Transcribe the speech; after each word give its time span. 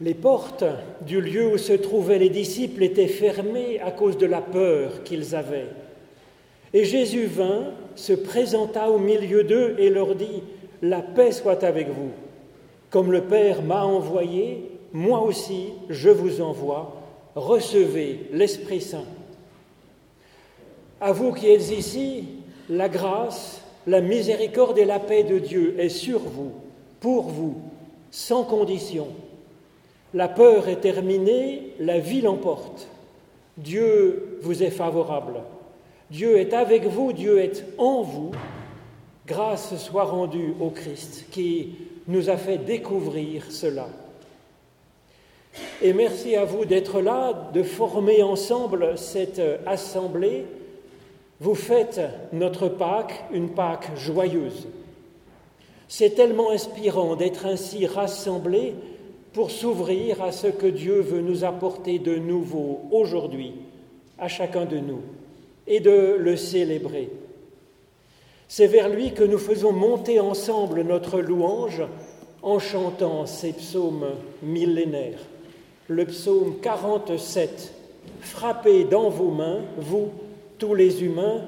Les 0.00 0.14
portes 0.14 0.64
du 1.02 1.20
lieu 1.20 1.46
où 1.46 1.58
se 1.58 1.72
trouvaient 1.72 2.18
les 2.18 2.28
disciples 2.28 2.82
étaient 2.82 3.06
fermées 3.06 3.78
à 3.80 3.92
cause 3.92 4.18
de 4.18 4.26
la 4.26 4.40
peur 4.40 5.04
qu'ils 5.04 5.36
avaient. 5.36 5.68
Et 6.72 6.84
Jésus 6.84 7.26
vint, 7.26 7.66
se 7.94 8.12
présenta 8.12 8.90
au 8.90 8.98
milieu 8.98 9.44
d'eux 9.44 9.76
et 9.78 9.90
leur 9.90 10.16
dit, 10.16 10.42
La 10.82 11.00
paix 11.00 11.30
soit 11.30 11.62
avec 11.62 11.88
vous. 11.88 12.10
Comme 12.90 13.12
le 13.12 13.22
Père 13.22 13.62
m'a 13.62 13.84
envoyé, 13.84 14.70
moi 14.92 15.20
aussi 15.22 15.68
je 15.88 16.10
vous 16.10 16.40
envoie, 16.40 17.00
recevez 17.36 18.28
l'Esprit 18.32 18.80
Saint. 18.80 19.06
À 21.00 21.12
vous 21.12 21.32
qui 21.32 21.48
êtes 21.48 21.70
ici, 21.70 22.24
la 22.68 22.88
grâce, 22.88 23.60
la 23.86 24.00
miséricorde 24.00 24.78
et 24.78 24.84
la 24.84 24.98
paix 24.98 25.22
de 25.22 25.38
Dieu 25.38 25.76
est 25.78 25.88
sur 25.88 26.18
vous, 26.18 26.52
pour 26.98 27.24
vous, 27.24 27.56
sans 28.10 28.42
condition. 28.42 29.08
La 30.14 30.28
peur 30.28 30.68
est 30.68 30.80
terminée, 30.80 31.72
la 31.80 31.98
vie 31.98 32.20
l'emporte. 32.20 32.86
Dieu 33.58 34.38
vous 34.42 34.62
est 34.62 34.70
favorable. 34.70 35.42
Dieu 36.08 36.38
est 36.38 36.54
avec 36.54 36.86
vous, 36.86 37.12
Dieu 37.12 37.40
est 37.40 37.64
en 37.78 38.02
vous. 38.02 38.30
Grâce 39.26 39.76
soit 39.76 40.04
rendue 40.04 40.54
au 40.60 40.70
Christ 40.70 41.26
qui 41.32 41.74
nous 42.06 42.30
a 42.30 42.36
fait 42.36 42.58
découvrir 42.58 43.50
cela. 43.50 43.88
Et 45.82 45.92
merci 45.92 46.36
à 46.36 46.44
vous 46.44 46.64
d'être 46.64 47.00
là, 47.00 47.50
de 47.52 47.64
former 47.64 48.22
ensemble 48.22 48.96
cette 48.96 49.42
assemblée. 49.66 50.44
Vous 51.40 51.56
faites 51.56 52.00
notre 52.32 52.68
Pâque 52.68 53.24
une 53.32 53.50
Pâque 53.50 53.90
joyeuse. 53.96 54.68
C'est 55.88 56.14
tellement 56.14 56.52
inspirant 56.52 57.16
d'être 57.16 57.46
ainsi 57.46 57.86
rassemblés 57.86 58.74
pour 59.34 59.50
s'ouvrir 59.50 60.22
à 60.22 60.30
ce 60.32 60.46
que 60.46 60.68
Dieu 60.68 61.00
veut 61.00 61.20
nous 61.20 61.44
apporter 61.44 61.98
de 61.98 62.14
nouveau 62.14 62.82
aujourd'hui, 62.92 63.52
à 64.16 64.28
chacun 64.28 64.64
de 64.64 64.78
nous, 64.78 65.00
et 65.66 65.80
de 65.80 66.16
le 66.18 66.36
célébrer. 66.36 67.10
C'est 68.46 68.68
vers 68.68 68.88
lui 68.88 69.12
que 69.12 69.24
nous 69.24 69.38
faisons 69.38 69.72
monter 69.72 70.20
ensemble 70.20 70.82
notre 70.82 71.20
louange 71.20 71.82
en 72.42 72.60
chantant 72.60 73.26
ces 73.26 73.52
psaumes 73.52 74.06
millénaires. 74.42 75.18
Le 75.88 76.04
psaume 76.06 76.54
47, 76.62 77.74
Frappez 78.20 78.84
dans 78.84 79.10
vos 79.10 79.30
mains, 79.30 79.62
vous, 79.76 80.10
tous 80.58 80.74
les 80.74 81.02
humains, 81.02 81.42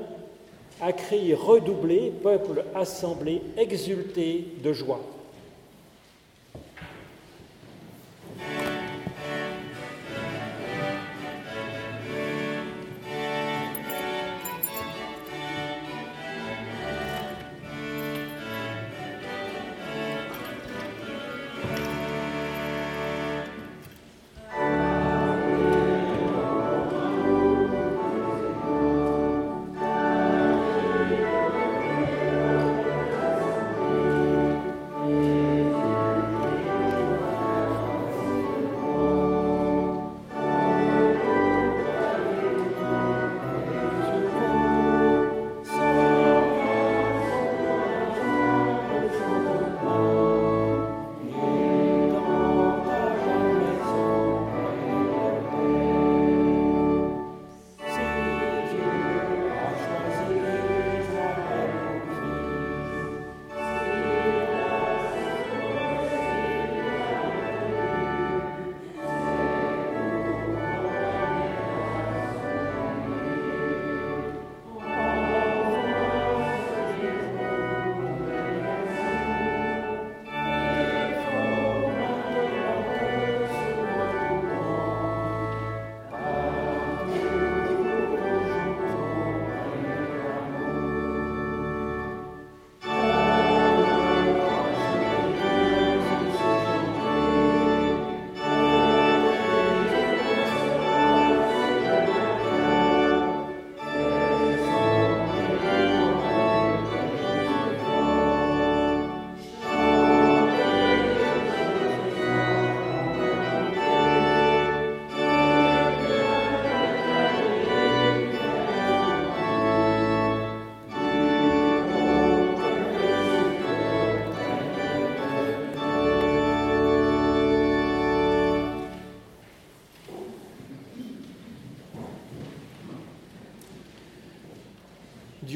à 0.80 0.92
cri 0.92 1.34
redoublé, 1.34 2.12
peuple 2.22 2.64
assemblé, 2.74 3.42
exulté 3.56 4.44
de 4.62 4.72
joie. 4.72 5.00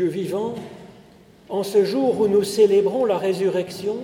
Dieu 0.01 0.09
vivant, 0.09 0.55
en 1.51 1.63
ce 1.63 1.85
jour 1.85 2.19
où 2.21 2.27
nous 2.27 2.43
célébrons 2.43 3.05
la 3.05 3.19
résurrection, 3.19 3.99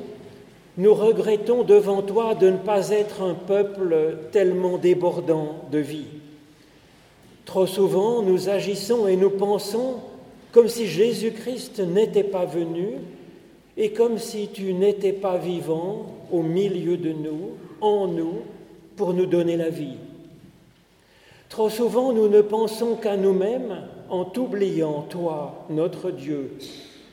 nous 0.77 0.93
regrettons 0.93 1.63
devant 1.63 2.03
toi 2.03 2.35
de 2.35 2.51
ne 2.51 2.59
pas 2.59 2.91
être 2.91 3.23
un 3.23 3.33
peuple 3.33 4.19
tellement 4.31 4.77
débordant 4.77 5.65
de 5.73 5.79
vie. 5.79 6.09
Trop 7.47 7.67
souvent, 7.67 8.21
nous 8.21 8.51
agissons 8.51 9.09
et 9.09 9.17
nous 9.17 9.31
pensons 9.31 9.95
comme 10.53 10.69
si 10.69 10.87
Jésus-Christ 10.87 11.81
n'était 11.81 12.25
pas 12.25 12.45
venu 12.45 12.99
et 13.79 13.93
comme 13.93 14.19
si 14.19 14.49
tu 14.49 14.75
n'étais 14.75 15.15
pas 15.15 15.39
vivant 15.39 16.09
au 16.31 16.43
milieu 16.43 16.99
de 16.99 17.13
nous, 17.13 17.53
en 17.81 18.07
nous, 18.07 18.43
pour 18.97 19.15
nous 19.15 19.25
donner 19.25 19.57
la 19.57 19.71
vie. 19.71 19.97
Trop 21.49 21.71
souvent, 21.71 22.13
nous 22.13 22.29
ne 22.29 22.43
pensons 22.43 22.97
qu'à 22.97 23.17
nous-mêmes 23.17 23.89
en 24.11 24.25
t'oubliant, 24.25 25.03
toi, 25.09 25.65
notre 25.71 26.11
Dieu, 26.11 26.59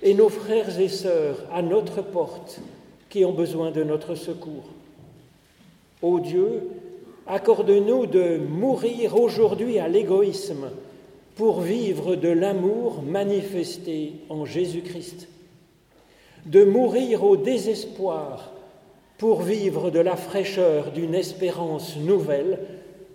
et 0.02 0.14
nos 0.14 0.30
frères 0.30 0.80
et 0.80 0.90
sœurs 0.90 1.46
à 1.52 1.62
notre 1.62 2.02
porte 2.02 2.60
qui 3.10 3.26
ont 3.26 3.32
besoin 3.32 3.72
de 3.72 3.84
notre 3.84 4.16
secours. 4.16 4.66
Ô 6.02 6.20
Dieu, 6.20 6.70
accorde-nous 7.28 8.06
de 8.06 8.38
mourir 8.38 9.20
aujourd'hui 9.20 9.80
à 9.80 9.88
l'égoïsme 9.88 10.70
pour 11.36 11.62
vivre 11.62 12.16
de 12.16 12.30
l'amour 12.30 13.02
manifesté 13.02 14.14
en 14.30 14.46
Jésus-Christ, 14.46 15.30
de 16.46 16.64
mourir 16.66 17.24
au 17.24 17.38
désespoir 17.38 18.52
pour 19.18 19.42
vivre 19.42 19.90
de 19.90 20.00
la 20.00 20.18
fraîcheur 20.18 20.92
d'une 20.92 21.16
espérance 21.16 21.96
nouvelle 21.98 22.60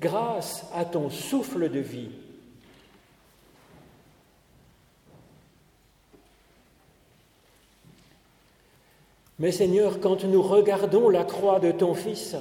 grâce 0.01 0.65
à 0.75 0.85
ton 0.85 1.11
souffle 1.11 1.69
de 1.69 1.81
vie. 1.81 2.09
Mais 9.39 9.53
Seigneur, 9.53 10.01
quand 10.01 10.25
nous 10.25 10.43
regardons 10.43 11.09
la 11.09 11.25
croix 11.25 11.61
de 11.61 11.71
ton 11.71 11.95
Fils, 11.95 12.35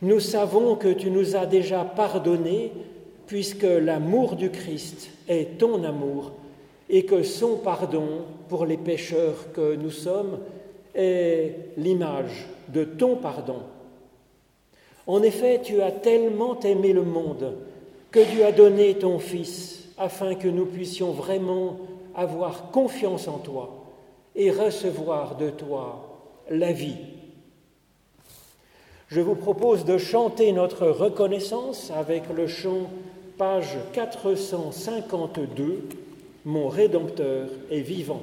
nous 0.00 0.20
savons 0.20 0.74
que 0.76 0.88
tu 0.88 1.10
nous 1.10 1.36
as 1.36 1.44
déjà 1.44 1.84
pardonné, 1.84 2.72
puisque 3.26 3.62
l'amour 3.64 4.36
du 4.36 4.50
Christ 4.50 5.10
est 5.28 5.58
ton 5.58 5.84
amour, 5.84 6.32
et 6.88 7.04
que 7.04 7.22
son 7.22 7.56
pardon 7.56 8.24
pour 8.48 8.64
les 8.64 8.78
pécheurs 8.78 9.52
que 9.52 9.76
nous 9.76 9.90
sommes 9.90 10.38
est 10.94 11.54
l'image 11.76 12.48
de 12.68 12.84
ton 12.84 13.16
pardon. 13.16 13.60
En 15.06 15.22
effet, 15.22 15.60
tu 15.62 15.82
as 15.82 15.92
tellement 15.92 16.58
aimé 16.60 16.92
le 16.92 17.02
monde 17.02 17.54
que 18.10 18.20
tu 18.20 18.42
as 18.42 18.52
donné 18.52 18.94
ton 18.94 19.18
Fils 19.18 19.88
afin 19.98 20.34
que 20.34 20.48
nous 20.48 20.66
puissions 20.66 21.12
vraiment 21.12 21.76
avoir 22.14 22.70
confiance 22.70 23.28
en 23.28 23.38
toi 23.38 23.84
et 24.34 24.50
recevoir 24.50 25.36
de 25.36 25.50
toi 25.50 26.09
la 26.50 26.72
vie. 26.72 26.96
Je 29.08 29.20
vous 29.20 29.34
propose 29.34 29.84
de 29.84 29.98
chanter 29.98 30.52
notre 30.52 30.86
reconnaissance 30.86 31.90
avec 31.90 32.24
le 32.28 32.46
chant 32.46 32.90
page 33.38 33.78
452, 33.94 35.88
Mon 36.44 36.68
Rédempteur 36.68 37.48
est 37.70 37.80
vivant. 37.80 38.22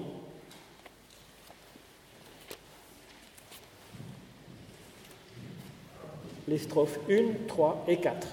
Les 6.47 6.59
strophes 6.59 6.99
1, 7.09 7.47
3 7.47 7.85
et 7.87 7.97
4. 7.97 8.27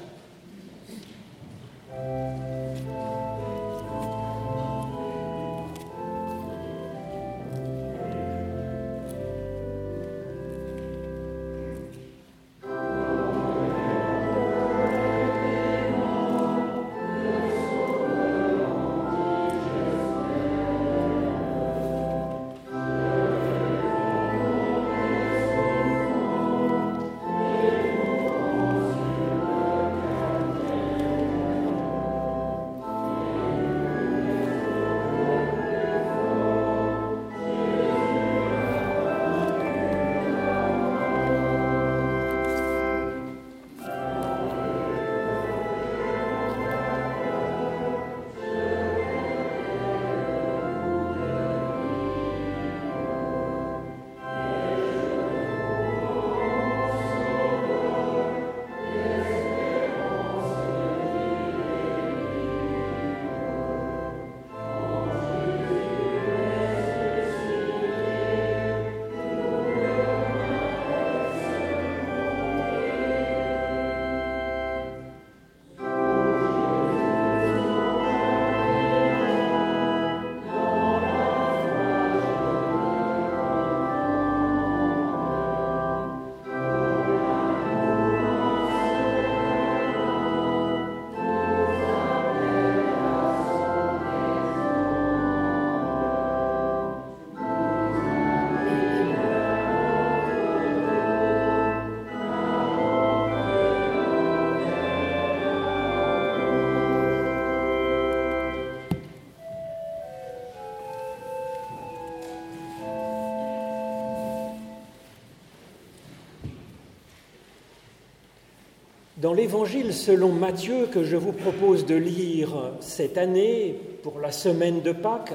Dans 119.24 119.32
l'évangile 119.32 119.94
selon 119.94 120.32
Matthieu 120.32 120.84
que 120.84 121.02
je 121.02 121.16
vous 121.16 121.32
propose 121.32 121.86
de 121.86 121.94
lire 121.94 122.72
cette 122.80 123.16
année 123.16 123.74
pour 124.02 124.20
la 124.20 124.30
semaine 124.30 124.82
de 124.82 124.92
Pâques, 124.92 125.32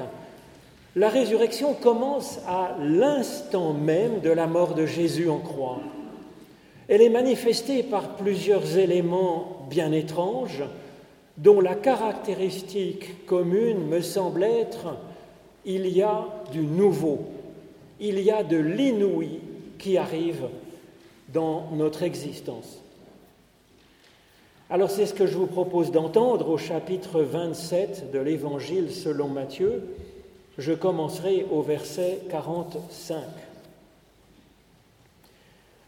la 0.94 1.08
résurrection 1.08 1.74
commence 1.74 2.38
à 2.46 2.76
l'instant 2.80 3.72
même 3.72 4.20
de 4.20 4.30
la 4.30 4.46
mort 4.46 4.76
de 4.76 4.86
Jésus 4.86 5.28
en 5.28 5.38
croix. 5.38 5.80
Elle 6.86 7.02
est 7.02 7.08
manifestée 7.08 7.82
par 7.82 8.14
plusieurs 8.14 8.78
éléments 8.78 9.66
bien 9.68 9.90
étranges, 9.90 10.62
dont 11.36 11.60
la 11.60 11.74
caractéristique 11.74 13.26
commune 13.26 13.88
me 13.88 14.02
semble 14.02 14.44
être 14.44 14.98
il 15.64 15.88
y 15.88 16.00
a 16.00 16.28
du 16.52 16.60
nouveau, 16.60 17.24
il 17.98 18.20
y 18.20 18.30
a 18.30 18.44
de 18.44 18.56
l'inouï 18.56 19.40
qui 19.80 19.98
arrive 19.98 20.46
dans 21.32 21.70
notre 21.72 22.04
existence. 22.04 22.79
Alors 24.72 24.88
c'est 24.88 25.06
ce 25.06 25.14
que 25.14 25.26
je 25.26 25.36
vous 25.36 25.48
propose 25.48 25.90
d'entendre 25.90 26.48
au 26.48 26.56
chapitre 26.56 27.22
27 27.22 28.12
de 28.12 28.20
l'Évangile 28.20 28.92
selon 28.92 29.26
Matthieu. 29.26 29.82
Je 30.58 30.72
commencerai 30.72 31.44
au 31.50 31.60
verset 31.60 32.20
45. 32.30 33.18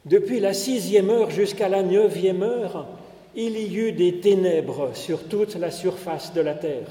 Depuis 0.04 0.40
la 0.40 0.52
sixième 0.52 1.10
heure 1.10 1.30
jusqu'à 1.30 1.68
la 1.68 1.84
neuvième 1.84 2.42
heure, 2.42 2.88
il 3.36 3.56
y 3.56 3.76
eut 3.76 3.92
des 3.92 4.18
ténèbres 4.18 4.90
sur 4.94 5.28
toute 5.28 5.54
la 5.54 5.70
surface 5.70 6.32
de 6.32 6.40
la 6.40 6.54
terre. 6.54 6.88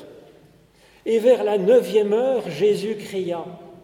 Et 1.06 1.20
vers 1.20 1.44
la 1.44 1.58
neuvième 1.58 2.14
heure, 2.14 2.50
Jésus 2.50 2.96
cria 2.96 3.44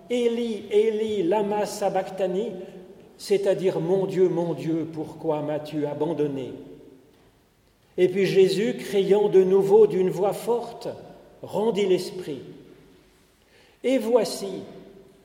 Élie, 0.09 0.63
Élie, 0.71 1.23
lama 1.23 1.65
sabachthani, 1.65 2.53
c'est-à-dire 3.17 3.81
Mon 3.81 4.05
Dieu, 4.05 4.29
mon 4.29 4.53
Dieu, 4.53 4.87
pourquoi 4.93 5.41
m'as-tu 5.41 5.85
abandonné? 5.85 6.53
Et 7.97 8.09
puis 8.09 8.25
Jésus, 8.25 8.75
criant 8.77 9.27
de 9.27 9.43
nouveau 9.43 9.87
d'une 9.87 10.09
voix 10.09 10.33
forte, 10.33 10.87
rendit 11.41 11.87
l'esprit. 11.87 12.41
Et 13.83 13.97
voici, 13.97 14.61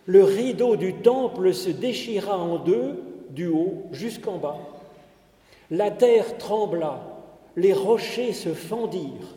le 0.06 0.24
rideau 0.24 0.76
du 0.76 0.94
temple 0.94 1.52
se 1.52 1.70
déchira 1.70 2.38
en 2.38 2.58
deux, 2.58 3.02
du 3.30 3.48
haut 3.48 3.84
jusqu'en 3.92 4.38
bas. 4.38 4.58
La 5.70 5.90
terre 5.90 6.38
trembla, 6.38 7.00
les 7.56 7.72
rochers 7.72 8.32
se 8.32 8.50
fendirent, 8.50 9.36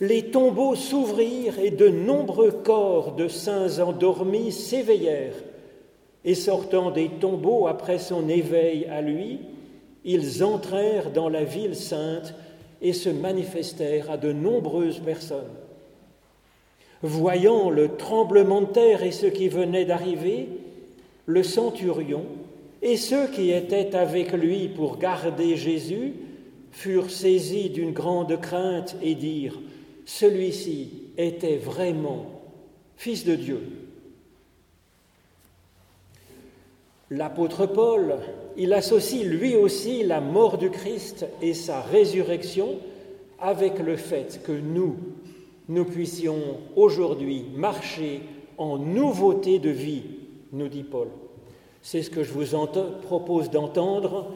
les 0.00 0.30
tombeaux 0.30 0.76
s'ouvrirent 0.76 1.58
et 1.58 1.70
de 1.70 1.88
nombreux 1.88 2.52
corps 2.52 3.12
de 3.12 3.28
saints 3.28 3.80
endormis 3.80 4.52
s'éveillèrent. 4.52 5.42
Et 6.24 6.34
sortant 6.34 6.90
des 6.90 7.08
tombeaux 7.08 7.66
après 7.66 7.98
son 7.98 8.28
éveil 8.28 8.86
à 8.86 9.00
lui, 9.00 9.40
ils 10.04 10.44
entrèrent 10.44 11.10
dans 11.10 11.28
la 11.28 11.44
ville 11.44 11.74
sainte 11.76 12.34
et 12.80 12.92
se 12.92 13.08
manifestèrent 13.08 14.10
à 14.10 14.16
de 14.16 14.32
nombreuses 14.32 15.00
personnes. 15.00 15.54
Voyant 17.02 17.70
le 17.70 17.96
tremblement 17.96 18.62
de 18.62 18.66
terre 18.66 19.02
et 19.02 19.12
ce 19.12 19.26
qui 19.26 19.48
venait 19.48 19.84
d'arriver, 19.84 20.48
le 21.26 21.42
centurion 21.42 22.24
et 22.82 22.96
ceux 22.96 23.26
qui 23.28 23.50
étaient 23.50 23.94
avec 23.94 24.32
lui 24.32 24.68
pour 24.68 24.98
garder 24.98 25.56
Jésus 25.56 26.14
furent 26.70 27.10
saisis 27.10 27.70
d'une 27.70 27.92
grande 27.92 28.40
crainte 28.40 28.96
et 29.02 29.14
dirent, 29.14 29.60
Celui-ci 30.04 30.90
était 31.16 31.56
vraiment 31.56 32.26
Fils 32.96 33.24
de 33.24 33.36
Dieu. 33.36 33.87
L'apôtre 37.10 37.66
Paul, 37.66 38.16
il 38.56 38.72
associe 38.74 39.24
lui 39.24 39.56
aussi 39.56 40.02
la 40.02 40.20
mort 40.20 40.58
du 40.58 40.70
Christ 40.70 41.26
et 41.40 41.54
sa 41.54 41.80
résurrection 41.80 42.76
avec 43.38 43.78
le 43.78 43.96
fait 43.96 44.42
que 44.44 44.52
nous, 44.52 44.96
nous 45.68 45.84
puissions 45.84 46.58
aujourd'hui 46.76 47.46
marcher 47.54 48.20
en 48.58 48.76
nouveauté 48.76 49.58
de 49.58 49.70
vie, 49.70 50.02
nous 50.52 50.68
dit 50.68 50.82
Paul. 50.82 51.08
C'est 51.80 52.02
ce 52.02 52.10
que 52.10 52.24
je 52.24 52.32
vous 52.32 52.56
propose 53.02 53.50
d'entendre 53.50 54.32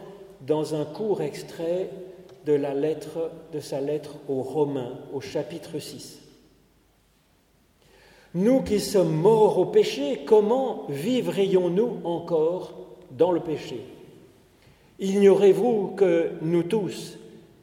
dans 0.46 0.74
un 0.74 0.84
court 0.84 1.20
extrait 1.20 1.90
de, 2.46 2.58
sa 3.60 3.80
lettre 3.80 4.16
aux 4.28 4.42
Romains 4.42 4.98
au 5.12 5.20
chapitre 5.20 5.78
6. 5.78 6.21
Nous 8.34 8.62
qui 8.62 8.80
sommes 8.80 9.14
morts 9.14 9.58
au 9.58 9.66
péché, 9.66 10.20
comment 10.24 10.86
vivrions-nous 10.88 11.98
encore 12.04 12.72
dans 13.10 13.30
le 13.30 13.40
péché? 13.40 13.84
Ignorez-vous 14.98 15.88
que 15.96 16.30
nous 16.40 16.62
tous, 16.62 17.18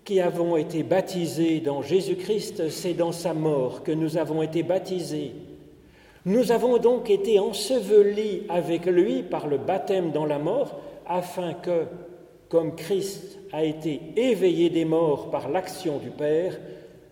qui 0.06 0.20
avons 0.20 0.58
été 0.58 0.84
baptisés 0.84 1.60
dans 1.60 1.82
Jésus-Christ, 1.82 2.70
c'est 2.70 2.94
dans 2.94 3.12
sa 3.12 3.34
mort 3.34 3.82
que 3.82 3.92
nous 3.92 4.18
avons 4.18 4.44
été 4.44 4.62
baptisés. 4.62 5.32
Nous 6.26 6.52
avons 6.52 6.78
donc 6.78 7.10
été 7.10 7.40
ensevelis 7.40 8.44
avec 8.48 8.86
lui 8.86 9.24
par 9.24 9.48
le 9.48 9.58
baptême 9.58 10.12
dans 10.12 10.26
la 10.26 10.38
mort, 10.38 10.80
afin 11.08 11.54
que, 11.54 11.86
comme 12.48 12.76
Christ 12.76 13.40
a 13.52 13.64
été 13.64 14.02
éveillé 14.18 14.70
des 14.70 14.86
morts 14.86 15.32
par 15.32 15.50
l'action 15.50 15.98
du 15.98 16.12
Père, 16.12 16.60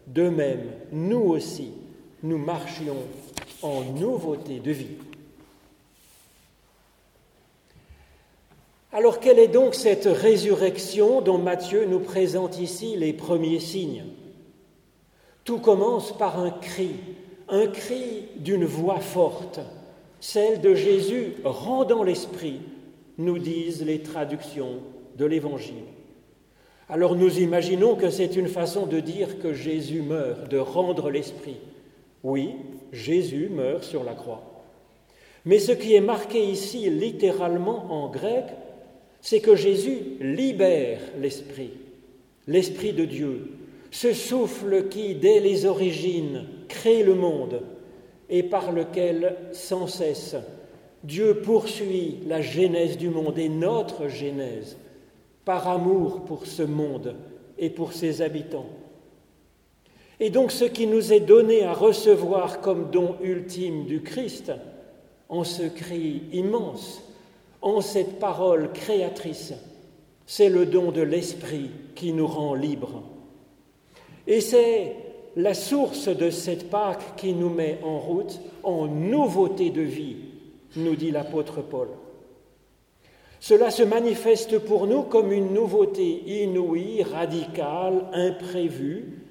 de 0.06 0.30
même, 0.30 0.62
nous 0.92 1.22
aussi, 1.22 1.72
nous 2.22 2.38
marchions 2.38 2.98
en 3.62 3.82
nouveauté 3.84 4.60
de 4.60 4.72
vie. 4.72 4.98
Alors 8.94 9.20
quelle 9.20 9.40
est 9.40 9.48
donc 9.48 9.76
cette 9.76 10.06
résurrection 10.06 11.22
dont 11.22 11.38
Matthieu 11.38 11.86
nous 11.86 12.00
présente 12.00 12.60
ici 12.60 12.96
les 12.96 13.14
premiers 13.14 13.60
signes? 13.60 14.06
Tout 15.44 15.60
commence 15.60 16.18
par 16.18 16.40
un 16.40 16.52
cri, 16.52 16.92
un 17.50 17.68
cri 17.68 18.26
d'une 18.38 18.66
voix 18.66 19.00
forte, 19.00 19.60
celle 20.20 20.62
de 20.62 20.74
Jésus 20.74 21.36
rendant 21.44 22.04
l'esprit, 22.04 22.62
nous 23.18 23.38
disent 23.40 23.84
les 23.84 24.02
traductions 24.02 24.80
de 25.18 25.26
l'Évangile. 25.26 25.86
Alors 26.90 27.16
nous 27.16 27.40
imaginons 27.40 27.96
que 27.96 28.10
c'est 28.10 28.36
une 28.36 28.48
façon 28.48 28.86
de 28.86 29.00
dire 29.00 29.40
que 29.40 29.54
Jésus 29.54 30.02
meurt, 30.02 30.50
de 30.50 30.58
rendre 30.58 31.10
l'esprit. 31.10 31.58
Oui, 32.24 32.56
Jésus 32.92 33.50
meurt 33.50 33.84
sur 33.84 34.04
la 34.04 34.14
croix. 34.14 34.64
Mais 35.46 35.60
ce 35.60 35.72
qui 35.72 35.96
est 35.96 36.02
marqué 36.02 36.44
ici 36.44 36.90
littéralement 36.90 37.92
en 37.92 38.10
grec, 38.10 38.46
c'est 39.22 39.40
que 39.40 39.56
Jésus 39.56 40.00
libère 40.20 41.00
l'Esprit, 41.20 41.72
l'Esprit 42.48 42.94
de 42.94 43.06
Dieu, 43.06 43.52
ce 43.92 44.14
souffle 44.14 44.88
qui, 44.90 45.16
dès 45.16 45.40
les 45.40 45.66
origines, 45.66 46.46
crée 46.68 47.04
le 47.04 47.16
monde 47.16 47.62
et 48.30 48.44
par 48.44 48.72
lequel, 48.72 49.36
sans 49.54 49.88
cesse, 49.88 50.36
Dieu 51.04 51.42
poursuit 51.42 52.20
la 52.28 52.42
genèse 52.42 52.98
du 52.98 53.10
monde 53.10 53.38
et 53.38 53.50
notre 53.50 54.08
genèse, 54.08 54.78
par 55.46 55.68
amour 55.68 56.26
pour 56.26 56.46
ce 56.46 56.64
monde 56.64 57.16
et 57.58 57.70
pour 57.70 57.94
ses 57.94 58.22
habitants. 58.22 58.68
Et 60.20 60.30
donc 60.30 60.52
ce 60.52 60.66
qui 60.66 60.88
nous 60.88 61.14
est 61.14 61.20
donné 61.20 61.64
à 61.64 61.74
recevoir 61.74 62.62
comme 62.62 62.90
don 62.90 63.18
ultime 63.22 63.86
du 63.86 64.02
Christ, 64.02 64.52
en 65.30 65.44
ce 65.44 65.64
cri 65.64 66.24
immense, 66.34 67.04
en 67.62 67.82
cette 67.82 68.20
parole 68.20 68.72
créatrice, 68.72 69.54
c'est 70.26 70.50
le 70.50 70.66
don 70.66 70.92
de 70.92 71.02
l'Esprit 71.02 71.70
qui 71.96 72.14
nous 72.14 72.28
rend 72.28 72.54
libres. 72.54 73.04
Et 74.26 74.42
c'est 74.42 74.96
la 75.36 75.54
source 75.54 76.08
de 76.08 76.30
cette 76.30 76.70
Pâque 76.70 77.16
qui 77.16 77.34
nous 77.34 77.50
met 77.50 77.80
en 77.84 78.00
route 78.00 78.40
en 78.64 78.88
nouveauté 78.88 79.70
de 79.70 79.82
vie, 79.82 80.18
nous 80.76 80.96
dit 80.96 81.12
l'apôtre 81.12 81.62
Paul. 81.62 81.90
Cela 83.40 83.70
se 83.70 83.84
manifeste 83.84 84.58
pour 84.58 84.88
nous 84.88 85.04
comme 85.04 85.32
une 85.32 85.54
nouveauté 85.54 86.24
inouïe, 86.42 87.04
radicale, 87.04 88.06
imprévue, 88.14 89.27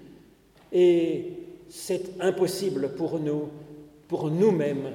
et 0.72 1.32
c'est 1.68 2.20
impossible 2.20 2.94
pour 2.96 3.18
nous, 3.18 3.48
pour 4.08 4.30
nous-mêmes, 4.30 4.90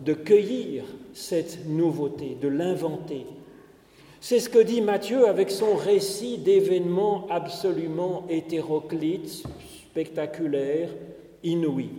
de 0.00 0.14
cueillir 0.14 0.84
cette 1.14 1.66
nouveauté, 1.66 2.36
de 2.40 2.48
l'inventer. 2.48 3.26
C'est 4.20 4.40
ce 4.40 4.48
que 4.48 4.58
dit 4.58 4.80
Matthieu 4.80 5.28
avec 5.28 5.50
son 5.50 5.74
récit 5.74 6.38
d'événements 6.38 7.26
absolument 7.30 8.24
hétéroclites, 8.28 9.44
spectaculaires, 9.90 10.90
inouïs. 11.42 11.90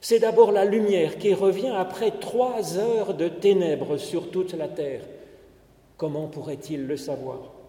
C'est 0.00 0.20
d'abord 0.20 0.52
la 0.52 0.64
lumière 0.64 1.18
qui 1.18 1.34
revient 1.34 1.74
après 1.76 2.10
trois 2.10 2.78
heures 2.78 3.14
de 3.14 3.28
ténèbres 3.28 3.98
sur 3.98 4.30
toute 4.30 4.54
la 4.54 4.68
terre. 4.68 5.02
Comment 5.96 6.26
pourrait-il 6.26 6.86
le 6.86 6.96
savoir? 6.96 7.59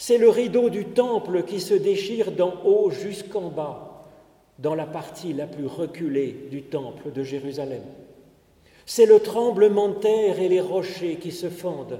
C'est 0.00 0.16
le 0.16 0.30
rideau 0.30 0.70
du 0.70 0.86
temple 0.86 1.42
qui 1.42 1.60
se 1.60 1.74
déchire 1.74 2.32
d'en 2.32 2.54
haut 2.64 2.88
jusqu'en 2.90 3.50
bas, 3.50 4.06
dans 4.58 4.74
la 4.74 4.86
partie 4.86 5.34
la 5.34 5.46
plus 5.46 5.66
reculée 5.66 6.46
du 6.50 6.62
temple 6.62 7.12
de 7.12 7.22
Jérusalem. 7.22 7.82
C'est 8.86 9.04
le 9.04 9.20
tremblement 9.20 9.90
de 9.90 9.96
terre 9.96 10.40
et 10.40 10.48
les 10.48 10.62
rochers 10.62 11.16
qui 11.16 11.32
se 11.32 11.50
fendent. 11.50 11.98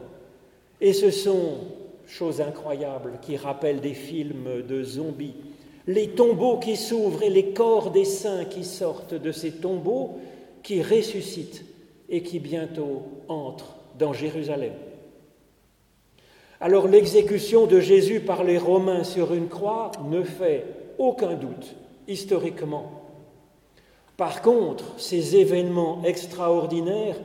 Et 0.80 0.94
ce 0.94 1.10
sont, 1.10 1.58
choses 2.06 2.40
incroyables 2.40 3.18
qui 3.20 3.36
rappellent 3.36 3.82
des 3.82 3.92
films 3.92 4.62
de 4.66 4.82
zombies, 4.82 5.36
les 5.86 6.08
tombeaux 6.08 6.56
qui 6.56 6.76
s'ouvrent 6.76 7.24
et 7.24 7.28
les 7.28 7.52
corps 7.52 7.90
des 7.90 8.06
saints 8.06 8.46
qui 8.46 8.64
sortent 8.64 9.12
de 9.12 9.30
ces 9.30 9.52
tombeaux, 9.52 10.18
qui 10.62 10.80
ressuscitent 10.80 11.66
et 12.08 12.22
qui 12.22 12.38
bientôt 12.38 13.02
entrent 13.28 13.76
dans 13.98 14.14
Jérusalem. 14.14 14.72
Alors 16.60 16.88
l'exécution 16.88 17.66
de 17.66 17.80
Jésus 17.80 18.20
par 18.20 18.44
les 18.44 18.58
Romains 18.58 19.04
sur 19.04 19.32
une 19.34 19.48
croix 19.48 19.92
ne 20.04 20.22
fait 20.22 20.66
aucun 20.98 21.34
doute 21.34 21.74
historiquement 22.06 23.00
par 24.20 24.42
contre, 24.42 24.84
ces 24.98 25.36
événements 25.36 26.02
extraordinaires 26.04 27.16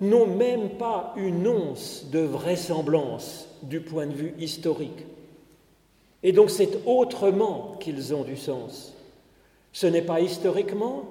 n'ont 0.00 0.28
même 0.28 0.68
pas 0.78 1.12
une 1.16 1.48
once 1.48 2.06
de 2.12 2.20
vraisemblance 2.20 3.48
du 3.64 3.80
point 3.80 4.06
de 4.06 4.12
vue 4.12 4.34
historique. 4.38 5.04
Et 6.22 6.30
donc 6.30 6.50
c'est 6.50 6.78
autrement 6.86 7.76
qu'ils 7.80 8.14
ont 8.14 8.22
du 8.22 8.36
sens. 8.36 8.94
Ce 9.72 9.88
n'est 9.88 10.02
pas 10.02 10.20
historiquement, 10.20 11.02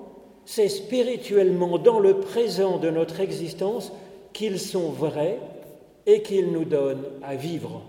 c'est 0.45 0.69
spirituellement 0.69 1.77
dans 1.77 1.99
le 1.99 2.21
présent 2.21 2.77
de 2.77 2.89
notre 2.89 3.19
existence 3.19 3.91
qu'ils 4.31 4.61
sont 4.61 4.91
vrais 4.91 5.39
et 6.05 6.21
qu'ils 6.21 6.51
nous 6.51 6.65
donnent 6.65 7.05
à 7.21 7.35
vivre, 7.35 7.81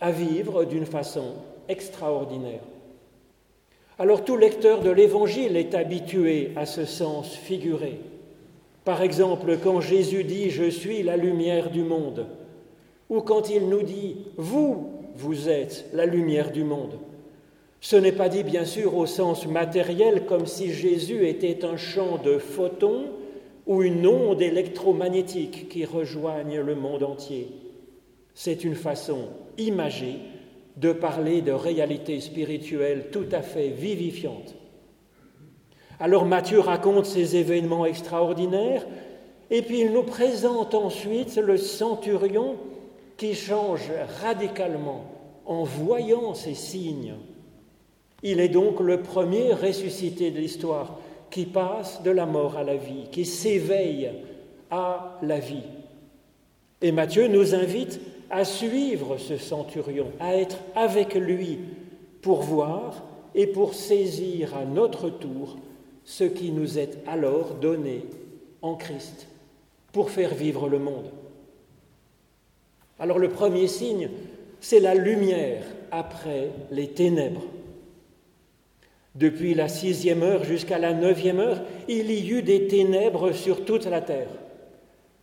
à 0.00 0.10
vivre 0.10 0.64
d'une 0.64 0.86
façon 0.86 1.34
extraordinaire. 1.68 2.62
Alors 3.98 4.24
tout 4.24 4.36
lecteur 4.36 4.80
de 4.80 4.90
l'Évangile 4.90 5.56
est 5.56 5.74
habitué 5.74 6.52
à 6.56 6.66
ce 6.66 6.84
sens 6.84 7.34
figuré. 7.34 8.00
Par 8.84 9.02
exemple, 9.02 9.58
quand 9.62 9.80
Jésus 9.80 10.24
dit⁇ 10.24 10.46
Je 10.50 10.68
suis 10.70 11.02
la 11.02 11.16
lumière 11.16 11.70
du 11.70 11.82
monde⁇ 11.82 12.26
ou 13.14 13.20
quand 13.20 13.50
il 13.50 13.68
nous 13.68 13.82
dit⁇ 13.82 14.16
Vous, 14.36 14.90
vous 15.14 15.48
êtes 15.48 15.86
la 15.92 16.06
lumière 16.06 16.50
du 16.50 16.64
monde⁇ 16.64 16.94
ce 17.82 17.96
n'est 17.96 18.12
pas 18.12 18.28
dit 18.28 18.44
bien 18.44 18.64
sûr 18.64 18.96
au 18.96 19.06
sens 19.06 19.44
matériel 19.44 20.24
comme 20.24 20.46
si 20.46 20.72
Jésus 20.72 21.26
était 21.26 21.64
un 21.64 21.76
champ 21.76 22.16
de 22.16 22.38
photons 22.38 23.06
ou 23.66 23.82
une 23.82 24.06
onde 24.06 24.42
électromagnétique 24.42 25.68
qui 25.68 25.84
rejoigne 25.84 26.60
le 26.60 26.74
monde 26.74 27.02
entier. 27.02 27.48
C'est 28.34 28.64
une 28.64 28.74
façon 28.74 29.28
imagée 29.58 30.16
de 30.76 30.92
parler 30.92 31.42
de 31.42 31.52
réalité 31.52 32.20
spirituelle 32.20 33.08
tout 33.12 33.26
à 33.30 33.42
fait 33.42 33.68
vivifiante. 33.68 34.54
Alors 36.00 36.24
Matthieu 36.24 36.60
raconte 36.60 37.06
ces 37.06 37.36
événements 37.36 37.86
extraordinaires 37.86 38.86
et 39.50 39.62
puis 39.62 39.80
il 39.80 39.92
nous 39.92 40.02
présente 40.02 40.74
ensuite 40.74 41.36
le 41.36 41.58
centurion 41.58 42.56
qui 43.16 43.34
change 43.34 43.90
radicalement 44.22 45.04
en 45.44 45.62
voyant 45.62 46.34
ces 46.34 46.54
signes. 46.54 47.14
Il 48.22 48.40
est 48.40 48.48
donc 48.48 48.80
le 48.80 49.02
premier 49.02 49.52
ressuscité 49.52 50.30
de 50.30 50.38
l'histoire 50.38 50.98
qui 51.32 51.46
passe 51.46 52.02
de 52.02 52.10
la 52.10 52.26
mort 52.26 52.58
à 52.58 52.62
la 52.62 52.76
vie, 52.76 53.06
qui 53.10 53.24
s'éveille 53.24 54.10
à 54.70 55.18
la 55.22 55.40
vie. 55.40 55.64
Et 56.82 56.92
Matthieu 56.92 57.26
nous 57.26 57.54
invite 57.54 58.00
à 58.30 58.44
suivre 58.44 59.16
ce 59.16 59.38
centurion, 59.38 60.12
à 60.20 60.36
être 60.36 60.58
avec 60.76 61.14
lui 61.14 61.58
pour 62.20 62.42
voir 62.42 63.02
et 63.34 63.46
pour 63.46 63.72
saisir 63.74 64.54
à 64.54 64.66
notre 64.66 65.08
tour 65.08 65.56
ce 66.04 66.24
qui 66.24 66.52
nous 66.52 66.78
est 66.78 66.98
alors 67.06 67.54
donné 67.54 68.04
en 68.60 68.74
Christ 68.74 69.26
pour 69.90 70.10
faire 70.10 70.34
vivre 70.34 70.68
le 70.68 70.78
monde. 70.78 71.10
Alors 72.98 73.18
le 73.18 73.30
premier 73.30 73.68
signe, 73.68 74.10
c'est 74.60 74.80
la 74.80 74.94
lumière 74.94 75.64
après 75.90 76.50
les 76.70 76.88
ténèbres. 76.88 77.42
Depuis 79.14 79.54
la 79.54 79.68
sixième 79.68 80.22
heure 80.22 80.44
jusqu'à 80.44 80.78
la 80.78 80.94
neuvième 80.94 81.38
heure, 81.38 81.62
il 81.88 82.10
y 82.10 82.30
eut 82.30 82.42
des 82.42 82.66
ténèbres 82.66 83.32
sur 83.32 83.64
toute 83.64 83.84
la 83.84 84.00
terre. 84.00 84.30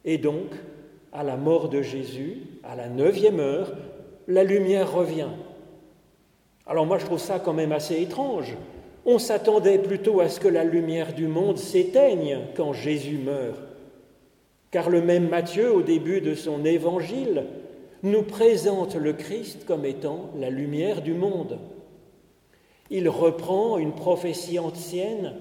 Et 0.05 0.17
donc, 0.17 0.51
à 1.11 1.23
la 1.23 1.37
mort 1.37 1.69
de 1.69 1.81
Jésus, 1.81 2.37
à 2.63 2.75
la 2.75 2.87
neuvième 2.87 3.39
heure, 3.39 3.73
la 4.27 4.43
lumière 4.43 4.93
revient. 4.93 5.29
Alors 6.67 6.85
moi 6.85 6.99
je 6.99 7.05
trouve 7.05 7.19
ça 7.19 7.39
quand 7.39 7.53
même 7.53 7.71
assez 7.71 7.99
étrange. 7.99 8.55
On 9.05 9.17
s'attendait 9.17 9.79
plutôt 9.79 10.19
à 10.19 10.29
ce 10.29 10.39
que 10.39 10.47
la 10.47 10.63
lumière 10.63 11.13
du 11.13 11.27
monde 11.27 11.57
s'éteigne 11.57 12.41
quand 12.55 12.73
Jésus 12.73 13.17
meurt. 13.17 13.59
Car 14.69 14.91
le 14.91 15.01
même 15.01 15.29
Matthieu, 15.29 15.73
au 15.73 15.81
début 15.81 16.21
de 16.21 16.35
son 16.35 16.63
évangile, 16.63 17.45
nous 18.03 18.21
présente 18.21 18.95
le 18.95 19.13
Christ 19.13 19.65
comme 19.65 19.83
étant 19.83 20.29
la 20.37 20.51
lumière 20.51 21.01
du 21.01 21.13
monde. 21.13 21.57
Il 22.89 23.07
reprend 23.09 23.77
une 23.77 23.93
prophétie 23.93 24.59
ancienne 24.59 25.33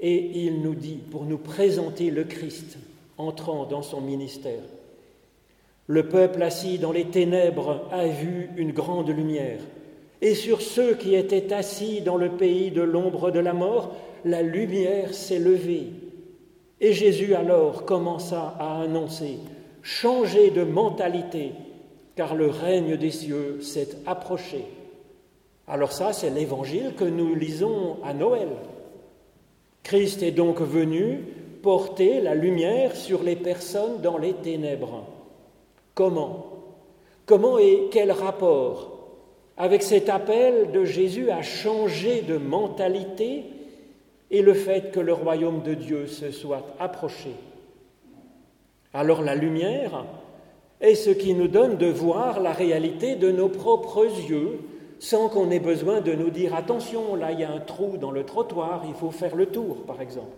et 0.00 0.44
il 0.44 0.60
nous 0.60 0.74
dit, 0.74 0.98
pour 1.10 1.24
nous 1.24 1.38
présenter 1.38 2.10
le 2.10 2.24
Christ 2.24 2.76
entrant 3.16 3.64
dans 3.64 3.82
son 3.82 4.00
ministère, 4.00 4.62
le 5.86 6.08
peuple 6.08 6.42
assis 6.42 6.78
dans 6.78 6.92
les 6.92 7.06
ténèbres 7.06 7.82
a 7.92 8.06
vu 8.06 8.50
une 8.56 8.72
grande 8.72 9.10
lumière, 9.10 9.60
et 10.20 10.34
sur 10.34 10.60
ceux 10.60 10.94
qui 10.94 11.14
étaient 11.14 11.52
assis 11.52 12.00
dans 12.00 12.16
le 12.16 12.30
pays 12.30 12.70
de 12.70 12.82
l'ombre 12.82 13.30
de 13.30 13.40
la 13.40 13.52
mort, 13.52 13.94
la 14.24 14.42
lumière 14.42 15.14
s'est 15.14 15.38
levée. 15.38 15.88
Et 16.80 16.92
Jésus 16.92 17.34
alors 17.34 17.84
commença 17.84 18.56
à 18.58 18.82
annoncer, 18.82 19.38
changez 19.82 20.50
de 20.50 20.62
mentalité, 20.62 21.52
car 22.16 22.34
le 22.34 22.48
règne 22.48 22.96
des 22.96 23.10
cieux 23.10 23.60
s'est 23.62 23.90
approché. 24.06 24.64
Alors 25.72 25.92
ça, 25.92 26.12
c'est 26.12 26.28
l'évangile 26.28 26.92
que 26.98 27.04
nous 27.04 27.34
lisons 27.34 27.96
à 28.04 28.12
Noël. 28.12 28.48
Christ 29.82 30.22
est 30.22 30.30
donc 30.30 30.60
venu 30.60 31.20
porter 31.62 32.20
la 32.20 32.34
lumière 32.34 32.94
sur 32.94 33.22
les 33.22 33.36
personnes 33.36 34.02
dans 34.02 34.18
les 34.18 34.34
ténèbres. 34.34 35.06
Comment? 35.94 36.44
Comment 37.24 37.56
et 37.56 37.88
quel 37.90 38.12
rapport? 38.12 38.90
Avec 39.56 39.82
cet 39.82 40.10
appel 40.10 40.72
de 40.72 40.84
Jésus 40.84 41.30
à 41.30 41.40
changer 41.40 42.20
de 42.20 42.36
mentalité 42.36 43.44
et 44.30 44.42
le 44.42 44.52
fait 44.52 44.92
que 44.92 45.00
le 45.00 45.14
royaume 45.14 45.62
de 45.62 45.72
Dieu 45.72 46.06
se 46.06 46.32
soit 46.32 46.66
approché 46.80 47.30
Alors 48.92 49.22
la 49.22 49.34
lumière 49.34 50.04
est 50.82 50.96
ce 50.96 51.08
qui 51.08 51.32
nous 51.32 51.48
donne 51.48 51.78
de 51.78 51.86
voir 51.86 52.40
la 52.40 52.52
réalité 52.52 53.14
de 53.14 53.30
nos 53.30 53.48
propres 53.48 54.04
yeux 54.04 54.58
sans 55.02 55.28
qu'on 55.28 55.50
ait 55.50 55.58
besoin 55.58 56.00
de 56.00 56.12
nous 56.12 56.30
dire 56.30 56.54
attention, 56.54 57.16
là 57.16 57.32
il 57.32 57.40
y 57.40 57.44
a 57.44 57.50
un 57.50 57.58
trou 57.58 57.96
dans 57.96 58.12
le 58.12 58.24
trottoir, 58.24 58.84
il 58.86 58.94
faut 58.94 59.10
faire 59.10 59.34
le 59.34 59.46
tour, 59.46 59.82
par 59.84 60.00
exemple. 60.00 60.36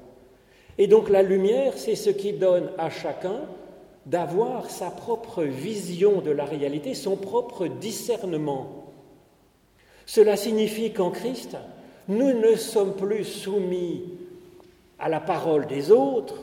Et 0.78 0.86
donc 0.86 1.10
la 1.10 1.20
lumière, 1.22 1.74
c'est 1.76 1.94
ce 1.94 2.08
qui 2.08 2.32
donne 2.32 2.70
à 2.78 2.88
chacun 2.88 3.42
d'avoir 4.06 4.70
sa 4.70 4.90
propre 4.90 5.42
vision 5.42 6.22
de 6.22 6.30
la 6.30 6.46
réalité, 6.46 6.94
son 6.94 7.16
propre 7.16 7.66
discernement. 7.66 8.86
Cela 10.06 10.34
signifie 10.34 10.94
qu'en 10.94 11.10
Christ, 11.10 11.58
nous 12.08 12.32
ne 12.32 12.56
sommes 12.56 12.94
plus 12.94 13.24
soumis 13.24 14.04
à 14.98 15.10
la 15.10 15.20
parole 15.20 15.66
des 15.66 15.90
autres, 15.90 16.36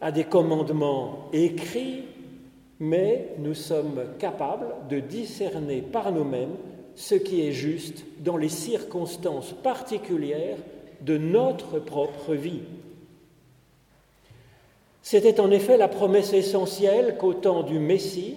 à 0.00 0.10
des 0.10 0.24
commandements 0.24 1.28
écrits, 1.32 2.02
mais 2.80 3.28
nous 3.38 3.54
sommes 3.54 4.06
capables 4.18 4.74
de 4.88 4.98
discerner 4.98 5.82
par 5.82 6.10
nous-mêmes 6.10 6.56
ce 6.96 7.14
qui 7.14 7.46
est 7.46 7.52
juste 7.52 8.04
dans 8.18 8.36
les 8.36 8.48
circonstances 8.48 9.52
particulières 9.62 10.58
de 11.00 11.16
notre 11.16 11.78
propre 11.78 12.34
vie. 12.34 12.62
C'était 15.02 15.40
en 15.40 15.50
effet 15.50 15.76
la 15.76 15.88
promesse 15.88 16.32
essentielle 16.32 17.16
qu'au 17.18 17.32
temps 17.32 17.62
du 17.62 17.78
Messie, 17.78 18.36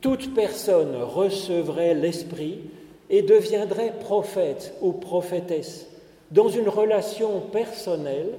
toute 0.00 0.34
personne 0.34 0.96
recevrait 0.96 1.94
l'Esprit 1.94 2.60
et 3.10 3.22
deviendrait 3.22 3.94
prophète 4.00 4.74
ou 4.80 4.92
prophétesse 4.92 5.86
dans 6.30 6.48
une 6.48 6.68
relation 6.68 7.40
personnelle, 7.40 8.34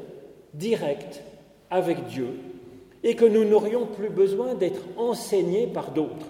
directe 0.54 1.22
avec 1.70 2.08
Dieu, 2.08 2.28
et 3.04 3.16
que 3.16 3.26
nous 3.26 3.46
n'aurions 3.46 3.86
plus 3.86 4.10
besoin 4.10 4.54
d'être 4.54 4.82
enseignés 4.98 5.68
par 5.68 5.92
d'autres. 5.92 6.28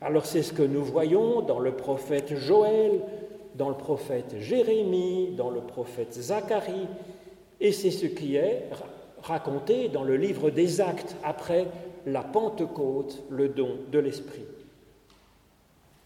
Alors 0.00 0.26
c'est 0.26 0.42
ce 0.42 0.52
que 0.52 0.62
nous 0.62 0.84
voyons 0.84 1.40
dans 1.40 1.58
le 1.58 1.72
prophète 1.72 2.36
Joël, 2.36 3.00
dans 3.56 3.68
le 3.68 3.74
prophète 3.74 4.36
Jérémie, 4.38 5.34
dans 5.36 5.50
le 5.50 5.60
prophète 5.60 6.14
Zacharie, 6.14 6.86
et 7.60 7.72
c'est 7.72 7.90
ce 7.90 8.06
qui 8.06 8.36
est 8.36 8.68
raconté 9.22 9.88
dans 9.88 10.04
le 10.04 10.16
livre 10.16 10.50
des 10.50 10.80
actes 10.80 11.16
après 11.24 11.66
la 12.06 12.22
Pentecôte, 12.22 13.24
le 13.28 13.48
don 13.48 13.70
de 13.90 13.98
l'Esprit. 13.98 14.44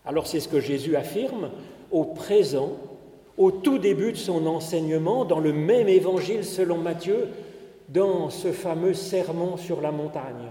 Alors 0.06 0.26
c'est 0.26 0.40
ce 0.40 0.48
que 0.48 0.60
Jésus 0.60 0.96
affirme 0.96 1.50
au 1.90 2.04
présent, 2.04 2.72
au 3.36 3.50
tout 3.50 3.78
début 3.78 4.12
de 4.12 4.16
son 4.16 4.46
enseignement, 4.46 5.26
dans 5.26 5.38
le 5.38 5.52
même 5.52 5.88
évangile 5.88 6.44
selon 6.44 6.78
Matthieu, 6.78 7.28
dans 7.90 8.30
ce 8.30 8.52
fameux 8.52 8.94
sermon 8.94 9.58
sur 9.58 9.82
la 9.82 9.92
montagne. 9.92 10.50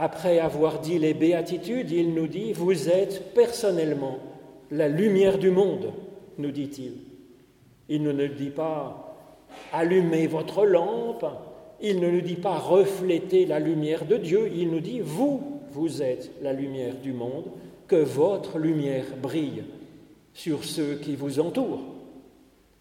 Après 0.00 0.38
avoir 0.38 0.78
dit 0.78 0.96
les 0.96 1.12
béatitudes, 1.12 1.90
il 1.90 2.14
nous 2.14 2.28
dit, 2.28 2.52
vous 2.52 2.88
êtes 2.88 3.34
personnellement 3.34 4.20
la 4.70 4.86
lumière 4.86 5.38
du 5.38 5.50
monde, 5.50 5.92
nous 6.38 6.52
dit-il. 6.52 6.92
Il 7.88 8.04
ne 8.04 8.12
nous 8.12 8.28
dit 8.28 8.50
pas, 8.50 9.16
allumez 9.72 10.28
votre 10.28 10.64
lampe, 10.64 11.26
il 11.80 11.98
ne 11.98 12.12
nous 12.12 12.20
dit 12.20 12.36
pas, 12.36 12.58
reflétez 12.58 13.44
la 13.44 13.58
lumière 13.58 14.04
de 14.06 14.18
Dieu, 14.18 14.48
il 14.54 14.70
nous 14.70 14.78
dit, 14.78 15.00
vous, 15.00 15.62
vous 15.72 16.00
êtes 16.00 16.30
la 16.42 16.52
lumière 16.52 16.94
du 16.94 17.12
monde, 17.12 17.46
que 17.88 17.96
votre 17.96 18.60
lumière 18.60 19.06
brille 19.20 19.64
sur 20.32 20.62
ceux 20.62 20.94
qui 20.94 21.16
vous 21.16 21.40
entourent. 21.40 21.82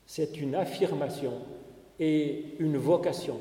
C'est 0.05 0.37
une 0.39 0.53
affirmation 0.53 1.33
et 1.99 2.53
une 2.59 2.77
vocation. 2.77 3.39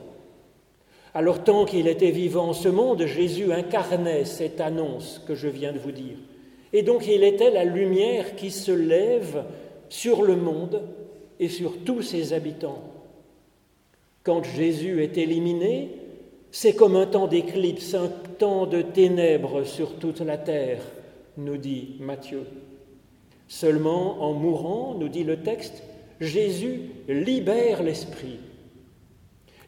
Alors 1.16 1.42
tant 1.42 1.64
qu'il 1.64 1.88
était 1.88 2.10
vivant 2.10 2.48
en 2.48 2.52
ce 2.52 2.68
monde, 2.68 3.06
Jésus 3.06 3.50
incarnait 3.50 4.26
cette 4.26 4.60
annonce 4.60 5.18
que 5.26 5.34
je 5.34 5.48
viens 5.48 5.72
de 5.72 5.78
vous 5.78 5.90
dire. 5.90 6.18
Et 6.74 6.82
donc 6.82 7.06
il 7.08 7.24
était 7.24 7.50
la 7.50 7.64
lumière 7.64 8.36
qui 8.36 8.50
se 8.50 8.70
lève 8.70 9.44
sur 9.88 10.22
le 10.22 10.36
monde 10.36 10.82
et 11.40 11.48
sur 11.48 11.78
tous 11.84 12.02
ses 12.02 12.34
habitants. 12.34 12.82
Quand 14.24 14.44
Jésus 14.44 15.02
est 15.02 15.16
éliminé, 15.16 15.88
c'est 16.50 16.74
comme 16.74 16.96
un 16.96 17.06
temps 17.06 17.28
d'éclipse, 17.28 17.94
un 17.94 18.08
temps 18.38 18.66
de 18.66 18.82
ténèbres 18.82 19.64
sur 19.64 19.94
toute 19.94 20.20
la 20.20 20.36
terre, 20.36 20.82
nous 21.38 21.56
dit 21.56 21.96
Matthieu. 21.98 22.42
Seulement 23.48 24.22
en 24.22 24.34
mourant, 24.34 24.94
nous 25.00 25.08
dit 25.08 25.24
le 25.24 25.38
texte, 25.38 25.82
Jésus 26.20 26.90
libère 27.08 27.82
l'esprit 27.82 28.38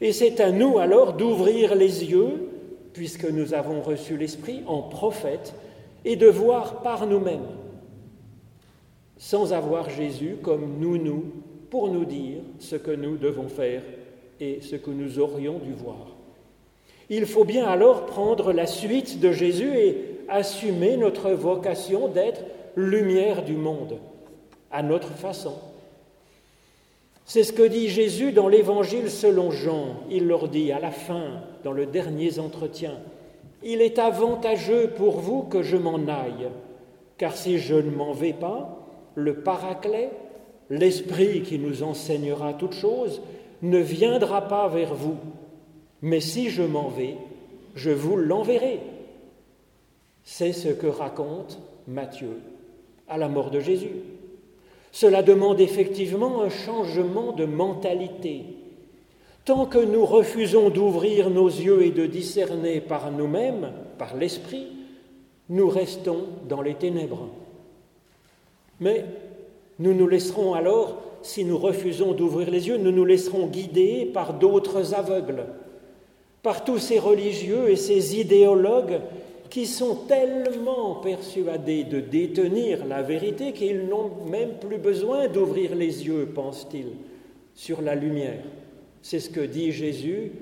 et 0.01 0.13
c'est 0.13 0.41
à 0.41 0.51
nous 0.51 0.79
alors 0.79 1.15
d'ouvrir 1.15 1.75
les 1.75 2.05
yeux, 2.05 2.49
puisque 2.93 3.27
nous 3.27 3.55
avons 3.55 3.81
reçu 3.81 4.17
l'Esprit 4.17 4.63
en 4.67 4.83
prophète, 4.83 5.55
et 6.05 6.17
de 6.17 6.29
voir 6.29 6.83
par 6.83 7.07
nous-mêmes, 7.07 7.47
sans 9.17 9.53
avoir 9.53 9.91
Jésus 9.91 10.37
comme 10.43 10.79
nous, 10.79 10.97
nous, 10.97 11.25
pour 11.71 11.89
nous 11.89 12.05
dire 12.05 12.41
ce 12.59 12.77
que 12.77 12.91
nous 12.91 13.17
devons 13.17 13.49
faire 13.49 13.83
et 14.41 14.61
ce 14.63 14.77
que 14.77 14.91
nous 14.91 15.19
aurions 15.19 15.59
dû 15.59 15.73
voir. 15.73 16.17
Il 17.11 17.27
faut 17.27 17.45
bien 17.45 17.67
alors 17.67 18.07
prendre 18.07 18.53
la 18.53 18.67
suite 18.67 19.21
de 19.21 19.33
Jésus 19.33 19.77
et 19.77 20.21
assumer 20.29 20.97
notre 20.97 21.31
vocation 21.31 22.09
d'être 22.09 22.43
lumière 22.77 23.45
du 23.45 23.55
monde, 23.55 23.99
à 24.71 24.83
notre 24.83 25.13
façon. 25.13 25.55
C'est 27.29 27.45
ce 27.45 27.53
que 27.53 27.63
dit 27.63 27.91
Jésus 27.91 28.33
dans 28.33 28.49
l'Évangile 28.49 29.11
selon 29.11 29.51
Jean. 29.51 29.97
Il 30.11 30.27
leur 30.27 30.49
dit 30.49 30.73
à 30.73 30.81
la 30.81 30.91
fin, 30.91 31.43
dans 31.63 31.73
le 31.73 31.85
dernier 31.85 32.39
entretien, 32.39 32.95
Il 33.63 33.83
est 33.83 33.99
avantageux 33.99 34.95
pour 34.97 35.21
vous 35.21 35.43
que 35.43 35.63
je 35.63 35.77
m'en 35.77 35.99
aille, 36.09 36.49
car 37.19 37.37
si 37.37 37.59
je 37.59 37.75
ne 37.75 37.91
m'en 37.91 38.13
vais 38.13 38.33
pas, 38.33 38.79
le 39.15 39.43
Paraclet, 39.43 40.09
l'Esprit 40.71 41.43
qui 41.43 41.59
nous 41.59 41.83
enseignera 41.83 42.55
toutes 42.55 42.73
choses, 42.73 43.21
ne 43.61 43.79
viendra 43.79 44.49
pas 44.49 44.67
vers 44.69 44.95
vous. 44.95 45.19
Mais 46.01 46.21
si 46.21 46.49
je 46.49 46.63
m'en 46.63 46.89
vais, 46.89 47.17
je 47.75 47.91
vous 47.91 48.17
l'enverrai. 48.17 48.81
C'est 50.25 50.55
ce 50.55 50.69
que 50.69 50.87
raconte 50.87 51.59
Matthieu 51.87 52.41
à 53.07 53.19
la 53.19 53.29
mort 53.29 53.51
de 53.51 53.61
Jésus. 53.61 53.97
Cela 55.01 55.23
demande 55.23 55.61
effectivement 55.61 56.43
un 56.43 56.49
changement 56.49 57.31
de 57.31 57.45
mentalité. 57.45 58.43
Tant 59.45 59.65
que 59.65 59.79
nous 59.79 60.05
refusons 60.05 60.71
d'ouvrir 60.71 61.31
nos 61.31 61.47
yeux 61.47 61.83
et 61.83 61.93
de 61.93 62.05
discerner 62.05 62.81
par 62.81 63.13
nous-mêmes, 63.13 63.71
par 63.97 64.17
l'Esprit, 64.17 64.67
nous 65.51 65.69
restons 65.69 66.25
dans 66.49 66.63
les 66.63 66.75
ténèbres. 66.75 67.29
Mais 68.81 69.05
nous 69.79 69.95
nous 69.95 70.09
laisserons 70.09 70.55
alors, 70.55 71.01
si 71.23 71.45
nous 71.45 71.59
refusons 71.59 72.13
d'ouvrir 72.13 72.51
les 72.51 72.67
yeux, 72.67 72.77
nous 72.77 72.91
nous 72.91 73.05
laisserons 73.05 73.47
guider 73.47 74.05
par 74.13 74.35
d'autres 74.35 74.95
aveugles, 74.95 75.47
par 76.43 76.65
tous 76.65 76.79
ces 76.79 76.99
religieux 76.99 77.71
et 77.71 77.77
ces 77.77 78.19
idéologues 78.19 79.01
qui 79.51 79.67
sont 79.67 79.95
tellement 80.07 80.97
persuadés 80.97 81.85
de 81.85 82.01
détenir 82.01 82.85
la 82.85 83.03
vérité 83.03 83.53
qu'ils 83.53 83.87
n'ont 83.87 84.11
même 84.29 84.59
plus 84.59 84.79
besoin 84.79 85.29
d'ouvrir 85.29 85.75
les 85.75 86.07
yeux, 86.07 86.29
pense-t-il, 86.35 86.87
sur 87.55 87.81
la 87.81 87.95
lumière. 87.95 88.43
C'est 89.03 89.21
ce 89.21 89.31
que 89.31 89.41
dit 89.41 89.73
Jésus 89.73 90.33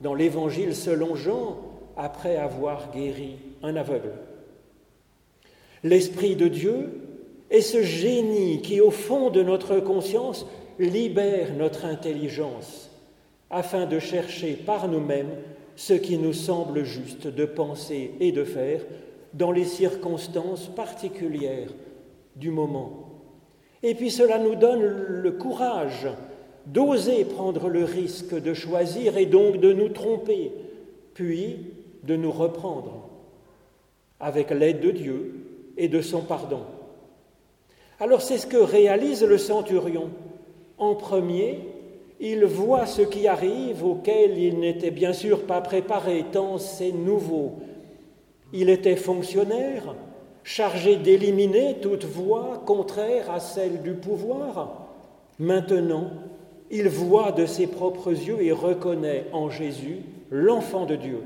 dans 0.00 0.14
l'Évangile 0.14 0.74
selon 0.74 1.14
Jean 1.14 1.58
après 1.96 2.36
avoir 2.36 2.92
guéri 2.92 3.36
un 3.62 3.76
aveugle. 3.76 4.12
L'Esprit 5.82 6.36
de 6.36 6.48
Dieu 6.48 7.00
est 7.50 7.62
ce 7.62 7.82
génie 7.82 8.60
qui, 8.62 8.80
au 8.80 8.90
fond 8.90 9.30
de 9.30 9.42
notre 9.42 9.80
conscience, 9.80 10.46
libère 10.78 11.54
notre 11.54 11.84
intelligence 11.84 12.90
afin 13.50 13.86
de 13.86 13.98
chercher 13.98 14.52
par 14.52 14.88
nous-mêmes 14.88 15.32
ce 15.80 15.94
qui 15.94 16.18
nous 16.18 16.34
semble 16.34 16.84
juste 16.84 17.26
de 17.26 17.46
penser 17.46 18.10
et 18.20 18.32
de 18.32 18.44
faire 18.44 18.82
dans 19.32 19.50
les 19.50 19.64
circonstances 19.64 20.66
particulières 20.66 21.72
du 22.36 22.50
moment. 22.50 23.08
Et 23.82 23.94
puis 23.94 24.10
cela 24.10 24.38
nous 24.38 24.56
donne 24.56 24.82
le 24.82 25.30
courage 25.32 26.06
d'oser 26.66 27.24
prendre 27.24 27.70
le 27.70 27.84
risque 27.84 28.38
de 28.38 28.52
choisir 28.52 29.16
et 29.16 29.24
donc 29.24 29.56
de 29.56 29.72
nous 29.72 29.88
tromper, 29.88 30.52
puis 31.14 31.72
de 32.02 32.14
nous 32.14 32.30
reprendre 32.30 33.08
avec 34.20 34.50
l'aide 34.50 34.80
de 34.80 34.90
Dieu 34.90 35.34
et 35.78 35.88
de 35.88 36.02
son 36.02 36.20
pardon. 36.20 36.60
Alors 38.00 38.20
c'est 38.20 38.36
ce 38.36 38.46
que 38.46 38.58
réalise 38.58 39.24
le 39.24 39.38
centurion. 39.38 40.10
En 40.76 40.94
premier, 40.94 41.69
il 42.20 42.44
voit 42.44 42.84
ce 42.84 43.00
qui 43.00 43.26
arrive 43.26 43.82
auquel 43.84 44.36
il 44.36 44.60
n'était 44.60 44.90
bien 44.90 45.14
sûr 45.14 45.44
pas 45.44 45.62
préparé, 45.62 46.26
tant 46.30 46.58
c'est 46.58 46.92
nouveau. 46.92 47.54
Il 48.52 48.68
était 48.68 48.96
fonctionnaire, 48.96 49.94
chargé 50.44 50.96
d'éliminer 50.96 51.76
toute 51.80 52.04
voie 52.04 52.62
contraire 52.66 53.30
à 53.30 53.40
celle 53.40 53.80
du 53.80 53.94
pouvoir. 53.94 54.88
Maintenant, 55.38 56.10
il 56.70 56.88
voit 56.88 57.32
de 57.32 57.46
ses 57.46 57.66
propres 57.66 58.12
yeux 58.12 58.42
et 58.42 58.52
reconnaît 58.52 59.24
en 59.32 59.48
Jésus 59.48 60.00
l'enfant 60.30 60.84
de 60.84 60.96
Dieu. 60.96 61.22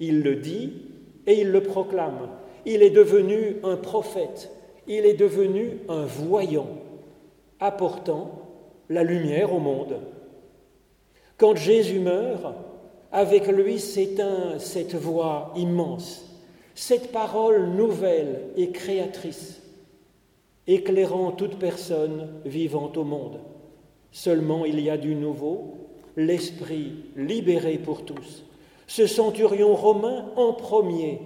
Il 0.00 0.22
le 0.22 0.36
dit 0.36 0.82
et 1.26 1.40
il 1.40 1.50
le 1.50 1.62
proclame. 1.62 2.28
Il 2.66 2.82
est 2.82 2.90
devenu 2.90 3.56
un 3.62 3.76
prophète, 3.76 4.50
il 4.86 5.06
est 5.06 5.14
devenu 5.14 5.78
un 5.88 6.04
voyant, 6.04 6.68
apportant 7.58 8.43
la 8.88 9.02
lumière 9.02 9.52
au 9.52 9.58
monde. 9.58 9.96
Quand 11.36 11.56
Jésus 11.56 12.00
meurt, 12.00 12.54
avec 13.12 13.46
lui 13.48 13.78
s'éteint 13.78 14.58
cette 14.58 14.94
voix 14.94 15.52
immense, 15.56 16.24
cette 16.74 17.12
parole 17.12 17.68
nouvelle 17.68 18.48
et 18.56 18.70
créatrice, 18.70 19.62
éclairant 20.66 21.32
toute 21.32 21.58
personne 21.58 22.28
vivant 22.44 22.90
au 22.96 23.04
monde. 23.04 23.38
Seulement 24.10 24.64
il 24.64 24.80
y 24.80 24.90
a 24.90 24.96
du 24.96 25.14
nouveau, 25.14 25.74
l'Esprit 26.16 26.92
libéré 27.16 27.78
pour 27.78 28.04
tous. 28.04 28.44
Ce 28.86 29.06
centurion 29.06 29.74
romain 29.74 30.26
en 30.36 30.52
premier 30.52 31.20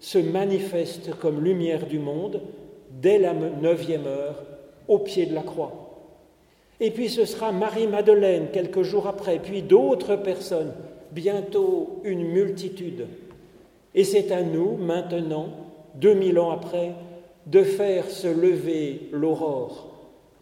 se 0.00 0.18
manifeste 0.18 1.14
comme 1.14 1.44
lumière 1.44 1.86
du 1.86 1.98
monde 1.98 2.42
dès 2.90 3.18
la 3.18 3.34
neuvième 3.34 4.06
heure 4.06 4.42
au 4.88 4.98
pied 4.98 5.26
de 5.26 5.34
la 5.34 5.42
croix. 5.42 5.81
Et 6.84 6.90
puis 6.90 7.08
ce 7.08 7.24
sera 7.26 7.52
Marie-Madeleine 7.52 8.48
quelques 8.52 8.82
jours 8.82 9.06
après, 9.06 9.38
puis 9.38 9.62
d'autres 9.62 10.16
personnes, 10.16 10.72
bientôt 11.12 12.00
une 12.02 12.26
multitude. 12.26 13.06
Et 13.94 14.02
c'est 14.02 14.32
à 14.32 14.42
nous 14.42 14.76
maintenant, 14.78 15.46
deux 15.94 16.14
mille 16.14 16.40
ans 16.40 16.50
après, 16.50 16.96
de 17.46 17.62
faire 17.62 18.10
se 18.10 18.26
lever 18.26 19.08
l'aurore 19.12 19.90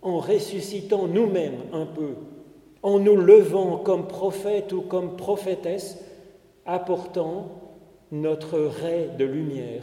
en 0.00 0.18
ressuscitant 0.18 1.06
nous-mêmes 1.06 1.58
un 1.74 1.84
peu, 1.84 2.14
en 2.82 2.98
nous 2.98 3.16
levant 3.16 3.76
comme 3.76 4.08
prophètes 4.08 4.72
ou 4.72 4.80
comme 4.80 5.18
prophétesses, 5.18 6.02
apportant 6.64 7.50
notre 8.12 8.58
ray 8.58 9.10
de 9.18 9.26
lumière 9.26 9.82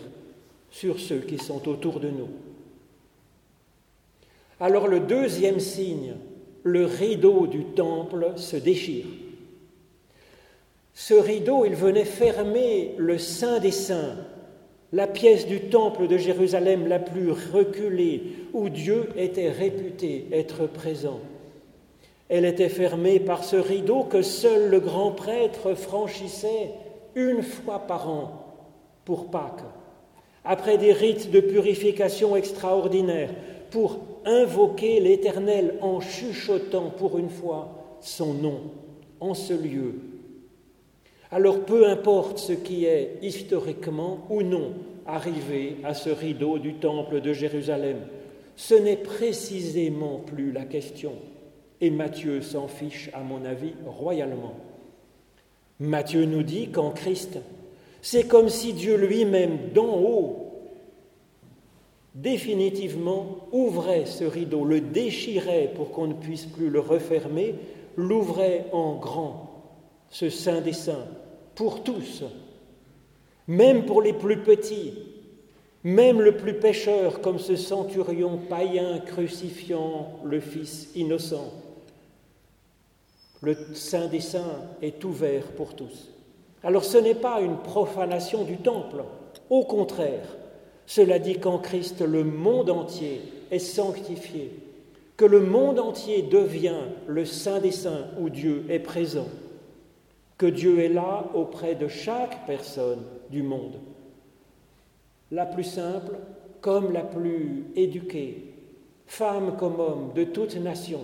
sur 0.71 0.99
ceux 0.99 1.19
qui 1.19 1.37
sont 1.37 1.69
autour 1.69 1.99
de 1.99 2.09
nous. 2.09 2.29
Alors 4.59 4.87
le 4.87 5.01
deuxième 5.01 5.59
signe, 5.59 6.15
le 6.63 6.85
rideau 6.85 7.47
du 7.47 7.63
temple 7.63 8.33
se 8.35 8.57
déchire. 8.57 9.05
Ce 10.93 11.13
rideau, 11.13 11.63
il 11.65 11.75
venait 11.75 12.05
fermer 12.05 12.95
le 12.97 13.17
Saint 13.17 13.59
des 13.59 13.71
Saints, 13.71 14.15
la 14.91 15.05
pièce 15.05 15.45
du 15.45 15.61
temple 15.69 16.07
de 16.07 16.17
Jérusalem 16.17 16.87
la 16.87 16.99
plus 16.99 17.31
reculée, 17.31 18.23
où 18.53 18.69
Dieu 18.69 19.09
était 19.15 19.51
réputé 19.51 20.27
être 20.31 20.65
présent. 20.65 21.19
Elle 22.29 22.45
était 22.45 22.69
fermée 22.69 23.19
par 23.19 23.43
ce 23.43 23.55
rideau 23.55 24.03
que 24.03 24.21
seul 24.21 24.69
le 24.69 24.79
grand 24.79 25.11
prêtre 25.11 25.75
franchissait 25.75 26.71
une 27.15 27.43
fois 27.43 27.79
par 27.79 28.09
an 28.09 28.55
pour 29.05 29.29
Pâques, 29.29 29.63
après 30.43 30.77
des 30.77 30.93
rites 30.93 31.31
de 31.31 31.39
purification 31.39 32.35
extraordinaires, 32.35 33.33
pour 33.71 33.99
invoquer 34.27 34.99
l'Éternel 34.99 35.75
en 35.81 35.99
chuchotant 35.99 36.91
pour 36.91 37.17
une 37.17 37.29
fois 37.29 37.97
son 38.01 38.33
nom 38.33 38.59
en 39.19 39.33
ce 39.33 39.53
lieu. 39.53 39.95
Alors 41.31 41.61
peu 41.61 41.87
importe 41.87 42.37
ce 42.37 42.53
qui 42.53 42.85
est 42.85 43.17
historiquement 43.21 44.19
ou 44.29 44.43
non 44.43 44.73
arrivé 45.05 45.77
à 45.83 45.93
ce 45.93 46.09
rideau 46.09 46.59
du 46.59 46.75
temple 46.75 47.21
de 47.21 47.33
Jérusalem, 47.33 47.97
ce 48.55 48.75
n'est 48.75 48.97
précisément 48.97 50.19
plus 50.25 50.51
la 50.51 50.65
question. 50.65 51.13
Et 51.79 51.89
Matthieu 51.89 52.41
s'en 52.41 52.67
fiche, 52.67 53.09
à 53.13 53.21
mon 53.21 53.45
avis, 53.45 53.73
royalement. 53.85 54.55
Matthieu 55.79 56.25
nous 56.25 56.43
dit 56.43 56.69
qu'en 56.69 56.89
Christ, 56.89 57.37
c'est 58.01 58.27
comme 58.27 58.49
si 58.49 58.73
Dieu 58.73 58.97
lui-même, 58.97 59.69
d'en 59.73 59.95
haut, 59.95 60.46
définitivement 62.17 63.47
ouvrait 63.51 64.05
ce 64.05 64.23
rideau, 64.23 64.65
le 64.65 64.81
déchirait 64.81 65.71
pour 65.75 65.91
qu'on 65.91 66.07
ne 66.07 66.13
puisse 66.13 66.45
plus 66.45 66.69
le 66.69 66.79
refermer, 66.79 67.55
l'ouvrait 67.95 68.65
en 68.71 68.95
grand, 68.95 69.75
ce 70.09 70.29
Saint 70.29 70.61
des 70.61 70.73
Saints, 70.73 71.07
pour 71.53 71.83
tous, 71.83 72.23
même 73.47 73.85
pour 73.85 74.01
les 74.01 74.13
plus 74.13 74.41
petits, 74.41 74.93
même 75.83 76.19
le 76.19 76.35
plus 76.35 76.55
pécheur, 76.55 77.21
comme 77.21 77.39
ce 77.39 77.55
centurion 77.55 78.39
païen 78.49 78.99
crucifiant 78.99 80.19
le 80.25 80.39
Fils 80.39 80.89
innocent. 80.95 81.53
Le 83.41 83.55
Saint 83.75 84.07
des 84.07 84.19
Saints 84.19 84.65
est 84.81 85.03
ouvert 85.03 85.51
pour 85.51 85.75
tous. 85.75 86.11
Alors 86.63 86.83
ce 86.83 86.97
n'est 86.97 87.15
pas 87.15 87.41
une 87.41 87.57
profanation 87.57 88.43
du 88.43 88.57
temple, 88.57 89.03
au 89.51 89.63
contraire, 89.65 90.27
cela 90.87 91.19
dit 91.19 91.37
qu'en 91.37 91.59
Christ, 91.59 92.01
le 92.01 92.23
monde 92.23 92.69
entier 92.69 93.21
est 93.51 93.59
sanctifié, 93.59 94.51
que 95.17 95.25
le 95.25 95.41
monde 95.41 95.79
entier 95.79 96.21
devient 96.21 96.85
le 97.07 97.25
Saint 97.25 97.59
des 97.59 97.73
Saints 97.73 98.07
où 98.19 98.29
Dieu 98.29 98.65
est 98.69 98.79
présent, 98.79 99.27
que 100.37 100.45
Dieu 100.45 100.79
est 100.79 100.89
là 100.89 101.25
auprès 101.33 101.75
de 101.75 101.89
chaque 101.89 102.47
personne 102.47 103.03
du 103.29 103.43
monde, 103.43 103.75
la 105.29 105.45
plus 105.45 105.65
simple 105.65 106.15
comme 106.61 106.93
la 106.93 107.01
plus 107.01 107.65
éduquée, 107.75 108.53
femme 109.05 109.57
comme 109.57 109.81
homme, 109.81 110.11
de 110.15 110.23
toute 110.23 110.55
nation. 110.55 111.01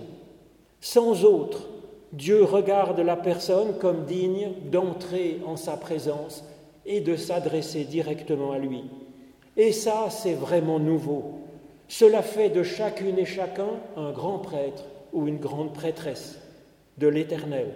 Sans 0.80 1.24
autre, 1.24 1.68
Dieu 2.12 2.42
regarde 2.42 3.00
la 3.00 3.16
personne 3.16 3.76
comme 3.78 4.06
digne 4.06 4.52
d'entrer 4.70 5.40
en 5.44 5.56
sa 5.56 5.76
présence 5.76 6.42
et 6.86 7.00
de 7.00 7.16
s'adresser 7.16 7.84
directement 7.84 8.52
à 8.52 8.58
lui. 8.58 8.84
Et 9.56 9.72
ça, 9.72 10.08
c'est 10.10 10.34
vraiment 10.34 10.78
nouveau. 10.78 11.38
Cela 11.88 12.22
fait 12.22 12.48
de 12.48 12.62
chacune 12.62 13.18
et 13.18 13.24
chacun 13.24 13.68
un 13.96 14.10
grand 14.10 14.38
prêtre 14.38 14.84
ou 15.12 15.28
une 15.28 15.38
grande 15.38 15.72
prêtresse 15.72 16.38
de 16.98 17.08
l'Éternel. 17.08 17.68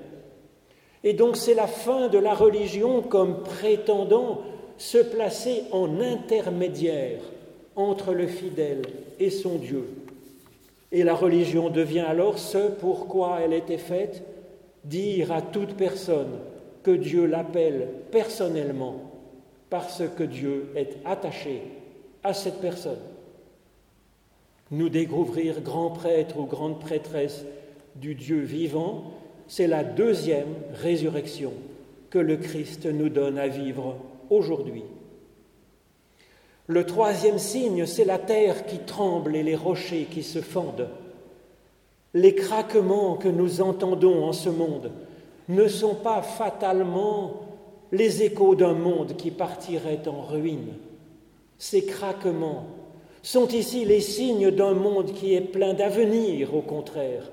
Et 1.04 1.12
donc 1.12 1.36
c'est 1.36 1.54
la 1.54 1.66
fin 1.66 2.08
de 2.08 2.18
la 2.18 2.34
religion 2.34 3.02
comme 3.02 3.42
prétendant 3.42 4.40
se 4.76 4.98
placer 4.98 5.64
en 5.70 6.00
intermédiaire 6.00 7.20
entre 7.76 8.12
le 8.12 8.26
fidèle 8.26 8.82
et 9.20 9.30
son 9.30 9.56
Dieu. 9.56 9.88
Et 10.90 11.04
la 11.04 11.14
religion 11.14 11.70
devient 11.70 12.00
alors 12.00 12.38
ce 12.38 12.68
pourquoi 12.68 13.38
elle 13.40 13.52
était 13.52 13.78
faite, 13.78 14.22
dire 14.84 15.32
à 15.32 15.42
toute 15.42 15.74
personne 15.74 16.38
que 16.82 16.90
Dieu 16.90 17.26
l'appelle 17.26 17.88
personnellement 18.10 19.07
parce 19.70 20.02
que 20.16 20.22
Dieu 20.22 20.70
est 20.76 20.96
attaché 21.04 21.62
à 22.22 22.34
cette 22.34 22.60
personne. 22.60 22.98
Nous 24.70 24.88
découvrir 24.88 25.60
grand 25.60 25.90
prêtre 25.90 26.38
ou 26.38 26.44
grande 26.44 26.80
prêtresse 26.80 27.44
du 27.96 28.14
Dieu 28.14 28.40
vivant, 28.40 29.04
c'est 29.46 29.66
la 29.66 29.82
deuxième 29.82 30.54
résurrection 30.74 31.52
que 32.10 32.18
le 32.18 32.36
Christ 32.36 32.86
nous 32.86 33.08
donne 33.08 33.38
à 33.38 33.48
vivre 33.48 33.96
aujourd'hui. 34.30 34.84
Le 36.66 36.84
troisième 36.84 37.38
signe, 37.38 37.86
c'est 37.86 38.04
la 38.04 38.18
terre 38.18 38.66
qui 38.66 38.78
tremble 38.78 39.34
et 39.36 39.42
les 39.42 39.56
rochers 39.56 40.06
qui 40.10 40.22
se 40.22 40.40
fendent. 40.40 40.88
Les 42.12 42.34
craquements 42.34 43.16
que 43.16 43.28
nous 43.28 43.62
entendons 43.62 44.24
en 44.24 44.34
ce 44.34 44.50
monde 44.50 44.90
ne 45.48 45.66
sont 45.66 45.94
pas 45.94 46.20
fatalement 46.20 47.47
les 47.92 48.22
échos 48.22 48.54
d'un 48.54 48.74
monde 48.74 49.16
qui 49.16 49.30
partirait 49.30 50.06
en 50.06 50.22
ruine. 50.22 50.74
Ces 51.58 51.84
craquements 51.84 52.66
sont 53.22 53.48
ici 53.48 53.84
les 53.84 54.00
signes 54.00 54.50
d'un 54.50 54.74
monde 54.74 55.12
qui 55.12 55.34
est 55.34 55.40
plein 55.40 55.74
d'avenir, 55.74 56.54
au 56.54 56.62
contraire, 56.62 57.30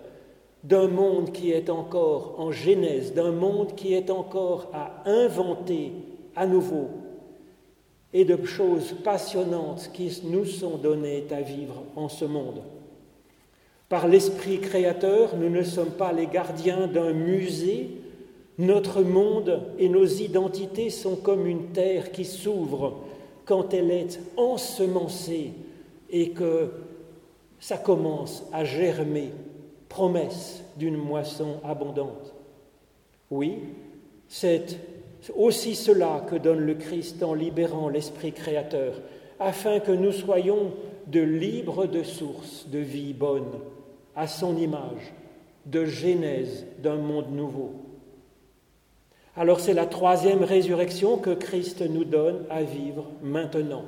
d'un 0.64 0.88
monde 0.88 1.32
qui 1.32 1.52
est 1.52 1.70
encore 1.70 2.36
en 2.40 2.52
genèse, 2.52 3.14
d'un 3.14 3.32
monde 3.32 3.76
qui 3.76 3.94
est 3.94 4.10
encore 4.10 4.70
à 4.74 5.04
inventer 5.06 5.92
à 6.36 6.48
nouveau, 6.48 6.90
et 8.14 8.26
de 8.26 8.44
choses 8.46 8.96
passionnantes 9.04 9.92
qui 9.94 10.22
nous 10.24 10.46
sont 10.46 10.78
données 10.78 11.26
à 11.32 11.42
vivre 11.42 11.84
en 11.96 12.10
ce 12.10 12.26
monde. 12.26 12.62
Par 13.90 14.08
l'Esprit 14.08 14.60
créateur, 14.60 15.36
nous 15.38 15.50
ne 15.50 15.64
sommes 15.64 15.92
pas 15.92 16.12
les 16.12 16.26
gardiens 16.26 16.88
d'un 16.88 17.14
musée, 17.14 17.90
notre 18.58 19.02
monde 19.02 19.62
et 19.78 19.90
nos 19.90 20.06
identités 20.06 20.90
sont 20.90 21.16
comme 21.16 21.46
une 21.46 21.68
terre 21.68 22.12
qui 22.12 22.26
s'ouvre 22.26 23.00
quand 23.46 23.74
elle 23.74 23.92
est 23.92 24.20
ensemencée 24.38 25.52
et 26.10 26.30
que 26.32 26.72
ça 27.60 27.78
commence 27.78 28.46
à 28.54 28.64
germer, 28.64 29.32
promesse 29.90 30.64
d'une 30.78 30.98
moisson 30.98 31.60
abondante. 31.64 32.34
Oui, 33.30 33.60
c'est 34.28 34.80
aussi 35.36 35.76
cela 35.76 36.26
que 36.30 36.36
donne 36.36 36.60
le 36.60 36.76
Christ 36.76 37.24
en 37.24 37.34
libérant 37.34 37.90
l'Esprit 37.90 38.32
créateur, 38.32 39.02
afin 39.40 39.80
que 39.80 39.92
nous 39.92 40.12
soyons 40.12 40.72
de 41.08 41.20
libres 41.20 41.88
de 41.88 42.04
sources 42.04 42.68
de 42.70 42.80
vie 42.80 43.14
bonne, 43.14 43.52
à 44.16 44.28
son 44.28 44.58
image, 44.58 45.14
de 45.66 45.86
genèse 45.86 46.66
d'un 46.82 46.98
monde 46.98 47.32
nouveau. 47.32 47.85
Alors 49.38 49.60
c'est 49.60 49.74
la 49.74 49.86
troisième 49.86 50.44
résurrection 50.44 51.18
que 51.18 51.32
Christ 51.32 51.82
nous 51.82 52.06
donne 52.06 52.46
à 52.50 52.64
vivre 52.64 53.06
maintenant. 53.22 53.84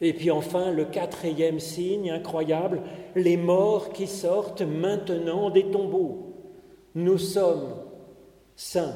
Et 0.00 0.12
puis 0.12 0.30
enfin, 0.30 0.70
le 0.70 0.84
quatrième 0.84 1.60
signe 1.60 2.10
incroyable, 2.10 2.82
les 3.16 3.36
morts 3.36 3.92
qui 3.92 4.06
sortent 4.06 4.62
maintenant 4.62 5.50
des 5.50 5.64
tombeaux. 5.64 6.34
Nous 6.94 7.18
sommes 7.18 7.74
saints, 8.54 8.94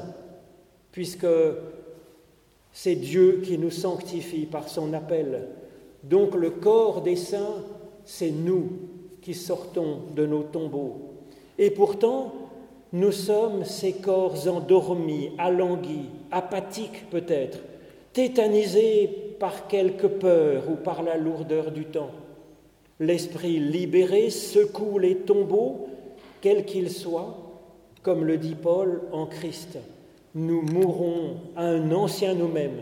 puisque 0.91 1.27
c'est 2.71 2.95
Dieu 2.95 3.41
qui 3.43 3.57
nous 3.57 3.71
sanctifie 3.71 4.45
par 4.45 4.69
son 4.69 4.93
appel. 4.93 5.47
Donc 6.03 6.35
le 6.35 6.51
corps 6.51 7.01
des 7.01 7.17
saints, 7.17 7.63
c'est 8.05 8.31
nous 8.31 8.69
qui 9.21 9.33
sortons 9.33 10.01
de 10.15 10.25
nos 10.25 10.43
tombeaux. 10.43 11.15
Et 11.57 11.71
pourtant, 11.71 12.33
nous 12.91 13.11
sommes 13.11 13.65
ces 13.65 13.93
corps 13.93 14.47
endormis, 14.47 15.31
alanguis, 15.37 16.09
apathiques 16.31 17.09
peut-être, 17.11 17.59
tétanisés 18.13 19.35
par 19.39 19.67
quelque 19.67 20.07
peur 20.07 20.63
ou 20.69 20.75
par 20.75 21.03
la 21.03 21.15
lourdeur 21.17 21.71
du 21.71 21.85
temps. 21.85 22.11
L'esprit 22.99 23.59
libéré 23.59 24.29
secoue 24.29 24.97
les 24.97 25.15
tombeaux, 25.17 25.87
quels 26.41 26.65
qu'ils 26.65 26.89
soient, 26.89 27.37
comme 28.01 28.25
le 28.25 28.37
dit 28.37 28.55
Paul 28.55 29.01
en 29.11 29.25
Christ. 29.25 29.77
Nous 30.35 30.61
mourrons 30.61 31.37
à 31.55 31.65
un 31.65 31.91
ancien 31.91 32.33
nous-mêmes 32.33 32.81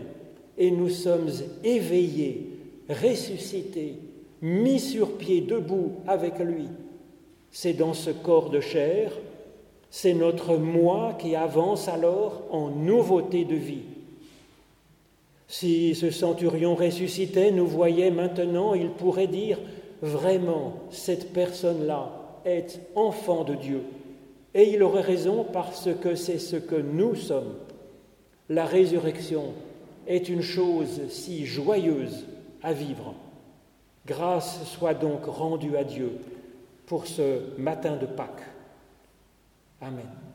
et 0.56 0.70
nous 0.70 0.88
sommes 0.88 1.30
éveillés, 1.62 2.50
ressuscités, 2.88 3.96
mis 4.40 4.80
sur 4.80 5.16
pied, 5.18 5.42
debout 5.42 5.92
avec 6.06 6.38
lui. 6.38 6.66
C'est 7.50 7.74
dans 7.74 7.94
ce 7.94 8.10
corps 8.10 8.50
de 8.50 8.60
chair 8.60 9.12
c'est 9.90 10.14
notre 10.14 10.56
moi 10.56 11.16
qui 11.18 11.34
avance 11.34 11.88
alors 11.88 12.42
en 12.50 12.68
nouveauté 12.68 13.44
de 13.44 13.56
vie. 13.56 13.84
Si 15.46 15.94
ce 15.94 16.10
centurion 16.10 16.74
ressuscitait 16.74 17.50
nous 17.50 17.66
voyait 17.66 18.10
maintenant, 18.10 18.74
il 18.74 18.90
pourrait 18.90 19.26
dire 19.26 19.58
vraiment 20.02 20.74
cette 20.90 21.32
personne-là 21.32 22.12
est 22.44 22.80
enfant 22.94 23.44
de 23.44 23.54
Dieu. 23.54 23.82
Et 24.54 24.72
il 24.74 24.82
aurait 24.82 25.02
raison 25.02 25.46
parce 25.50 25.88
que 26.00 26.14
c'est 26.14 26.38
ce 26.38 26.56
que 26.56 26.76
nous 26.76 27.14
sommes. 27.14 27.54
La 28.48 28.66
résurrection 28.66 29.52
est 30.06 30.28
une 30.28 30.42
chose 30.42 31.02
si 31.08 31.46
joyeuse 31.46 32.26
à 32.62 32.72
vivre. 32.72 33.14
Grâce 34.06 34.64
soit 34.64 34.94
donc 34.94 35.26
rendue 35.26 35.76
à 35.76 35.84
Dieu 35.84 36.12
pour 36.86 37.06
ce 37.06 37.40
matin 37.58 37.96
de 37.96 38.06
Pâques. 38.06 38.57
Amen. 39.80 40.27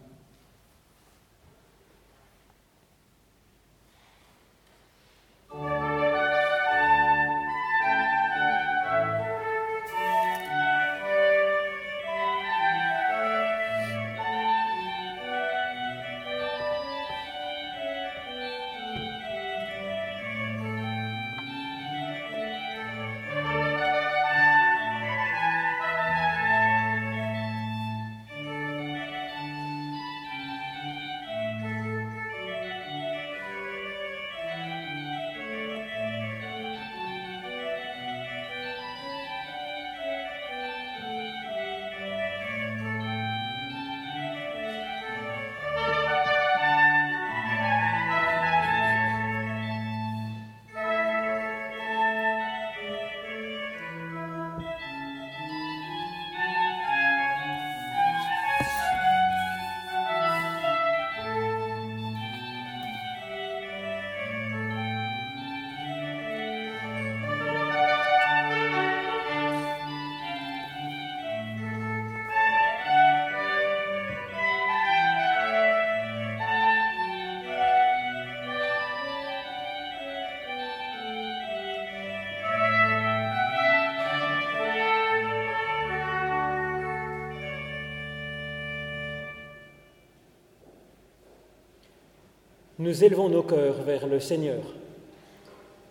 Nous 92.83 93.05
élevons 93.05 93.29
nos 93.29 93.43
cœurs 93.43 93.81
vers 93.83 94.07
le 94.07 94.19
Seigneur. 94.19 94.61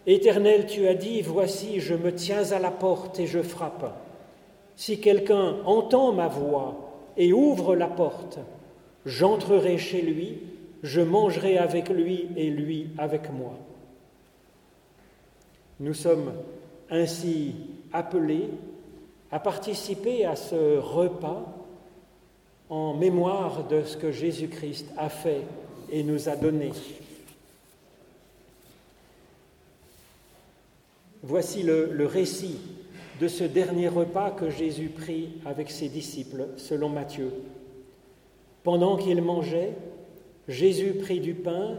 Éternel, 0.06 0.66
tu 0.66 0.86
as 0.86 0.94
dit, 0.94 1.22
voici, 1.22 1.80
je 1.80 1.94
me 1.94 2.14
tiens 2.14 2.52
à 2.52 2.58
la 2.58 2.70
porte 2.70 3.18
et 3.18 3.26
je 3.26 3.40
frappe. 3.40 3.96
Si 4.76 5.00
quelqu'un 5.00 5.56
entend 5.64 6.12
ma 6.12 6.28
voix 6.28 6.92
et 7.16 7.32
ouvre 7.32 7.74
la 7.76 7.86
porte, 7.86 8.40
j'entrerai 9.06 9.78
chez 9.78 10.02
lui, 10.02 10.40
je 10.82 11.00
mangerai 11.00 11.56
avec 11.56 11.88
lui 11.88 12.28
et 12.36 12.50
lui 12.50 12.90
avec 12.98 13.32
moi. 13.32 13.54
Nous 15.80 15.94
sommes 15.94 16.32
ainsi 16.90 17.54
appelés 17.90 18.50
à 19.30 19.40
participer 19.40 20.26
à 20.26 20.36
ce 20.36 20.76
repas 20.76 21.42
en 22.68 22.92
mémoire 22.92 23.66
de 23.66 23.82
ce 23.82 23.96
que 23.96 24.12
Jésus-Christ 24.12 24.92
a 24.98 25.08
fait 25.08 25.42
et 25.92 26.02
nous 26.02 26.28
a 26.28 26.36
donné. 26.36 26.72
Voici 31.22 31.62
le, 31.62 32.06
récit 32.06 32.58
de 33.20 33.28
ce 33.28 33.44
dernier 33.44 33.86
repas 33.86 34.30
que 34.30 34.50
Jésus 34.50 34.88
prit 34.88 35.34
avec 35.44 35.70
ses 35.70 35.88
disciples, 35.88 36.48
selon 36.56 36.88
Matthieu. 36.88 37.30
Pendant 38.64 38.96
qu'il 38.96 39.22
mangeait, 39.22 39.74
Jésus 40.48 40.94
prit 40.94 41.20
du 41.20 41.34
pain 41.34 41.76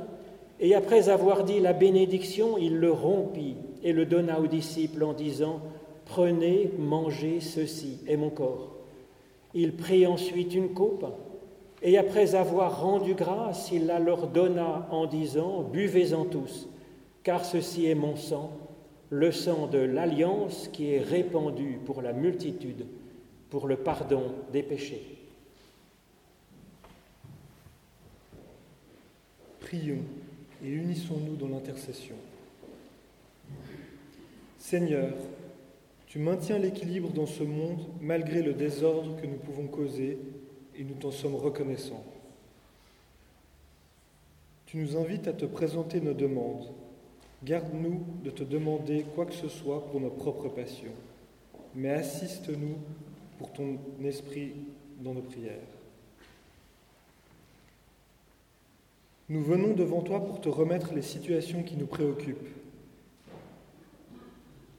et 0.59 0.75
après 0.75 1.09
avoir 1.09 1.43
dit 1.43 1.59
la 1.59 1.73
bénédiction, 1.73 2.57
il 2.57 2.77
le 2.77 2.91
rompit 2.91 3.55
et 3.83 3.91
le 3.91 4.05
donna 4.05 4.39
aux 4.39 4.47
disciples 4.47 5.03
en 5.03 5.13
disant, 5.13 5.59
Prenez, 6.05 6.69
mangez, 6.77 7.39
ceci 7.39 7.99
est 8.07 8.17
mon 8.17 8.29
corps. 8.29 8.75
Il 9.53 9.73
prit 9.75 10.05
ensuite 10.05 10.53
une 10.53 10.69
coupe 10.69 11.05
et 11.83 11.97
après 11.97 12.33
avoir 12.33 12.81
rendu 12.81 13.13
grâce, 13.13 13.71
il 13.71 13.85
la 13.85 13.99
leur 13.99 14.27
donna 14.27 14.87
en 14.89 15.05
disant, 15.05 15.63
Buvez-en 15.63 16.23
tous, 16.23 16.69
car 17.23 17.43
ceci 17.43 17.87
est 17.87 17.95
mon 17.95 18.15
sang, 18.15 18.51
le 19.09 19.33
sang 19.33 19.67
de 19.67 19.79
l'alliance 19.79 20.69
qui 20.71 20.93
est 20.93 21.01
répandu 21.01 21.79
pour 21.85 22.01
la 22.01 22.13
multitude, 22.13 22.85
pour 23.49 23.67
le 23.67 23.75
pardon 23.75 24.23
des 24.53 24.63
péchés. 24.63 25.05
Prions 29.59 30.03
et 30.63 30.69
unissons-nous 30.69 31.35
dans 31.35 31.49
l'intercession. 31.49 32.15
Seigneur, 34.57 35.13
tu 36.07 36.19
maintiens 36.19 36.59
l'équilibre 36.59 37.09
dans 37.09 37.25
ce 37.25 37.43
monde 37.43 37.81
malgré 37.99 38.41
le 38.41 38.53
désordre 38.53 39.19
que 39.19 39.27
nous 39.27 39.35
pouvons 39.35 39.67
causer 39.67 40.17
et 40.77 40.83
nous 40.83 40.95
t'en 40.95 41.11
sommes 41.11 41.35
reconnaissants. 41.35 42.03
Tu 44.65 44.77
nous 44.77 44.97
invites 44.97 45.27
à 45.27 45.33
te 45.33 45.45
présenter 45.45 46.01
nos 46.01 46.13
demandes. 46.13 46.71
Garde-nous 47.43 48.05
de 48.23 48.29
te 48.29 48.43
demander 48.43 49.05
quoi 49.15 49.25
que 49.25 49.33
ce 49.33 49.49
soit 49.49 49.85
pour 49.87 49.99
nos 49.99 50.09
propres 50.09 50.49
passions, 50.49 50.93
mais 51.75 51.89
assiste-nous 51.89 52.77
pour 53.37 53.51
ton 53.51 53.77
esprit 54.03 54.53
dans 55.01 55.13
nos 55.13 55.21
prières. 55.21 55.59
Nous 59.29 59.43
venons 59.43 59.73
devant 59.73 60.01
toi 60.01 60.25
pour 60.25 60.41
te 60.41 60.49
remettre 60.49 60.93
les 60.93 61.01
situations 61.01 61.63
qui 61.63 61.75
nous 61.75 61.85
préoccupent. 61.85 62.47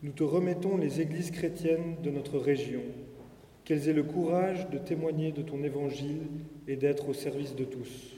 Nous 0.03 0.13
te 0.13 0.23
remettons 0.23 0.77
les 0.77 1.01
églises 1.01 1.31
chrétiennes 1.31 1.97
de 2.03 2.11
notre 2.11 2.39
région, 2.39 2.83
qu'elles 3.65 3.89
aient 3.89 3.95
le 3.95 4.03
courage 4.03 4.69
de 4.71 4.79
témoigner 4.79 5.33
de 5.33 5.43
ton 5.43 5.63
évangile 5.63 6.23
et 6.69 6.77
d'être 6.77 7.09
au 7.09 7.15
service 7.15 7.55
de 7.55 7.65
tous. 7.65 8.15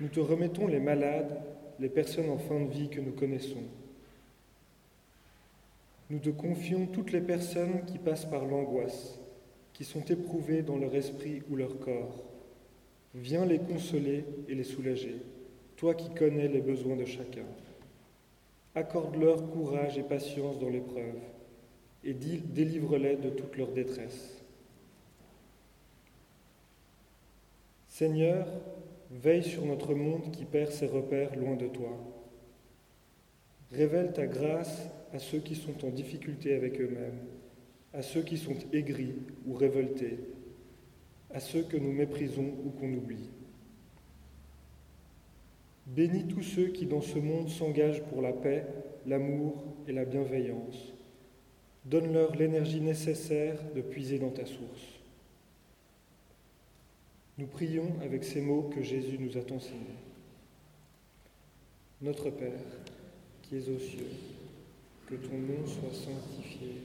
Nous 0.00 0.08
te 0.08 0.20
remettons 0.20 0.68
les 0.68 0.78
malades, 0.78 1.42
les 1.80 1.88
personnes 1.88 2.30
en 2.30 2.38
fin 2.38 2.60
de 2.60 2.70
vie 2.70 2.88
que 2.88 3.00
nous 3.00 3.12
connaissons. 3.12 3.64
Nous 6.10 6.20
te 6.20 6.30
confions 6.30 6.86
toutes 6.86 7.12
les 7.12 7.20
personnes 7.20 7.84
qui 7.84 7.98
passent 7.98 8.24
par 8.24 8.44
l'angoisse, 8.46 9.18
qui 9.72 9.84
sont 9.84 10.04
éprouvées 10.04 10.62
dans 10.62 10.78
leur 10.78 10.94
esprit 10.94 11.42
ou 11.50 11.56
leur 11.56 11.78
corps. 11.80 12.24
Viens 13.14 13.44
les 13.44 13.58
consoler 13.58 14.24
et 14.48 14.54
les 14.54 14.64
soulager, 14.64 15.16
toi 15.76 15.94
qui 15.94 16.10
connais 16.10 16.48
les 16.48 16.60
besoins 16.60 16.96
de 16.96 17.04
chacun. 17.04 17.44
Accorde-leur 18.74 19.50
courage 19.50 19.98
et 19.98 20.02
patience 20.02 20.58
dans 20.58 20.68
l'épreuve, 20.68 21.18
et 22.04 22.14
délivre-les 22.14 23.16
de 23.16 23.30
toute 23.30 23.56
leur 23.56 23.72
détresse. 23.72 24.38
Seigneur, 27.88 28.46
veille 29.10 29.42
sur 29.42 29.64
notre 29.64 29.94
monde 29.94 30.30
qui 30.30 30.44
perd 30.44 30.70
ses 30.70 30.86
repères 30.86 31.34
loin 31.36 31.56
de 31.56 31.66
toi. 31.66 31.98
Révèle 33.72 34.12
ta 34.12 34.26
grâce 34.26 34.82
à 35.12 35.18
ceux 35.18 35.40
qui 35.40 35.56
sont 35.56 35.84
en 35.84 35.90
difficulté 35.90 36.54
avec 36.54 36.80
eux-mêmes, 36.80 37.18
à 37.92 38.02
ceux 38.02 38.22
qui 38.22 38.36
sont 38.36 38.56
aigris 38.72 39.14
ou 39.46 39.54
révoltés, 39.54 40.18
à 41.32 41.40
ceux 41.40 41.62
que 41.62 41.76
nous 41.76 41.92
méprisons 41.92 42.54
ou 42.64 42.70
qu'on 42.70 42.92
oublie. 42.92 43.30
Bénis 45.86 46.26
tous 46.26 46.42
ceux 46.42 46.68
qui 46.68 46.86
dans 46.86 47.00
ce 47.00 47.18
monde 47.18 47.48
s'engagent 47.48 48.02
pour 48.04 48.20
la 48.20 48.32
paix, 48.32 48.66
l'amour 49.06 49.64
et 49.86 49.92
la 49.92 50.04
bienveillance. 50.04 50.97
Donne-leur 51.88 52.36
l'énergie 52.36 52.80
nécessaire 52.80 53.56
de 53.74 53.80
puiser 53.80 54.18
dans 54.18 54.30
ta 54.30 54.44
source. 54.44 55.00
Nous 57.38 57.46
prions 57.46 57.94
avec 58.02 58.24
ces 58.24 58.40
mots 58.40 58.70
que 58.74 58.82
Jésus 58.82 59.18
nous 59.18 59.36
a 59.36 59.52
enseignés. 59.52 59.98
Notre 62.02 62.30
Père, 62.30 62.52
qui 63.42 63.56
es 63.56 63.68
aux 63.68 63.78
cieux, 63.78 64.10
que 65.06 65.14
ton 65.14 65.38
nom 65.38 65.66
soit 65.66 65.94
sanctifié, 65.94 66.82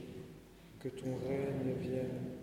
que 0.80 0.88
ton 0.88 1.16
règne 1.28 1.74
vienne 1.80 2.34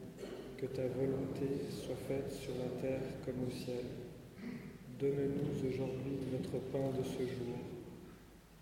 que 0.62 0.68
ta 0.68 0.84
volonté 0.84 1.66
soit 1.72 1.96
faite 2.08 2.32
sur 2.32 2.54
la 2.54 2.70
terre 2.80 3.02
comme 3.26 3.48
au 3.48 3.50
ciel. 3.50 3.84
Donne-nous 5.00 5.68
aujourd'hui 5.68 6.20
notre 6.32 6.64
pain 6.72 6.96
de 6.96 7.04
ce 7.04 7.24
jour. 7.24 7.58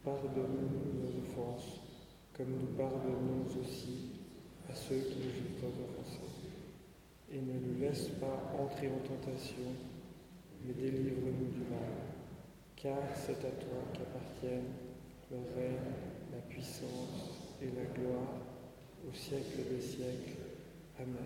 Pardonne-nous 0.05 1.01
nos 1.01 1.19
offenses, 1.19 1.78
comme 2.39 2.55
nous 2.57 2.77
pardonnons 2.77 3.43
aussi 3.61 4.11
à 4.71 4.73
ceux 4.73 4.95
qui 4.95 5.17
nous 5.19 5.67
ont 5.67 5.73
offensés. 5.83 6.21
Et 7.29 7.41
ne 7.41 7.59
nous 7.59 7.81
laisse 7.81 8.07
pas 8.17 8.55
entrer 8.57 8.87
en 8.87 9.05
tentation, 9.05 9.75
mais 10.65 10.71
délivre-nous 10.71 11.51
du 11.51 11.69
mal. 11.69 11.91
Car 12.77 12.95
c'est 13.13 13.39
à 13.45 13.51
toi 13.51 13.83
qu'appartiennent 13.91 14.71
le 15.29 15.37
règne, 15.53 15.91
la 16.31 16.39
puissance 16.47 17.41
et 17.61 17.65
la 17.65 17.83
gloire 17.93 18.39
au 19.05 19.13
siècle 19.13 19.59
des 19.69 19.81
siècles. 19.81 20.39
Amen. 20.97 21.17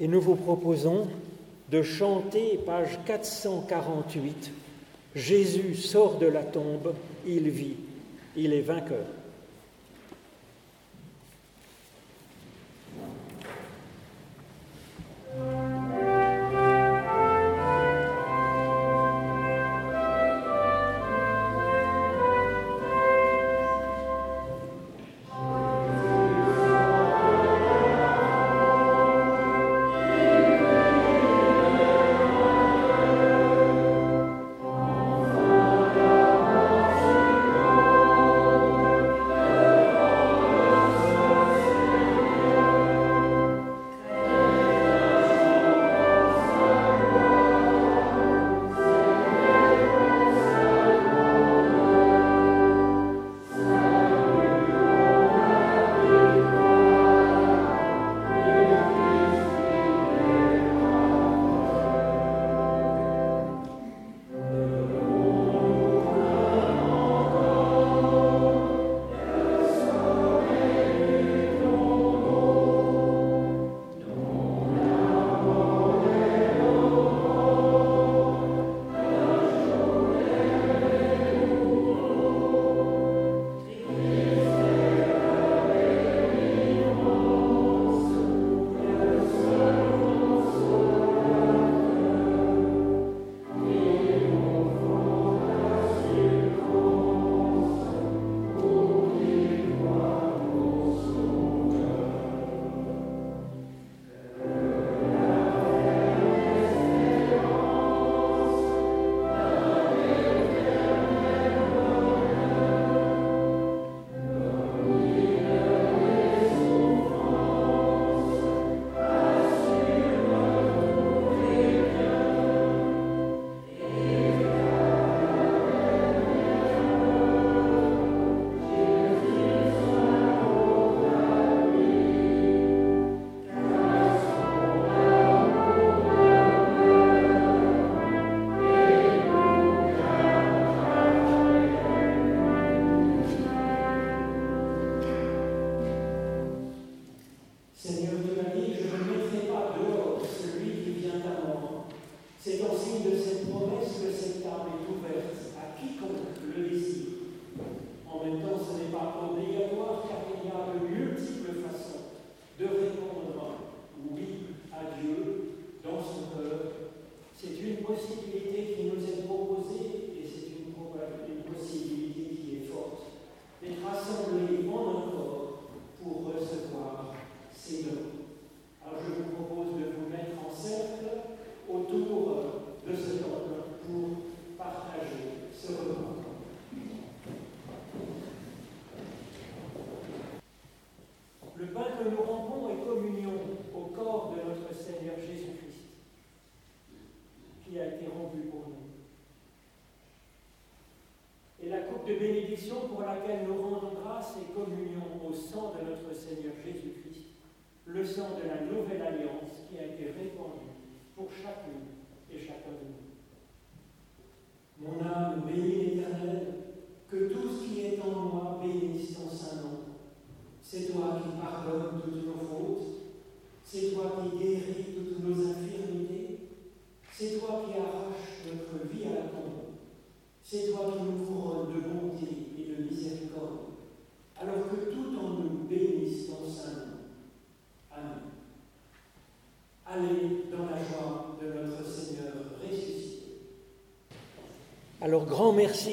Et 0.00 0.08
nous 0.08 0.20
vous 0.20 0.36
proposons 0.36 1.08
de 1.70 1.82
chanter, 1.82 2.58
page 2.64 2.98
448, 3.04 4.50
Jésus 5.14 5.74
sort 5.74 6.18
de 6.18 6.26
la 6.26 6.42
tombe, 6.42 6.94
il 7.26 7.48
vit, 7.50 7.76
il 8.36 8.52
est 8.52 8.62
vainqueur. 8.62 9.06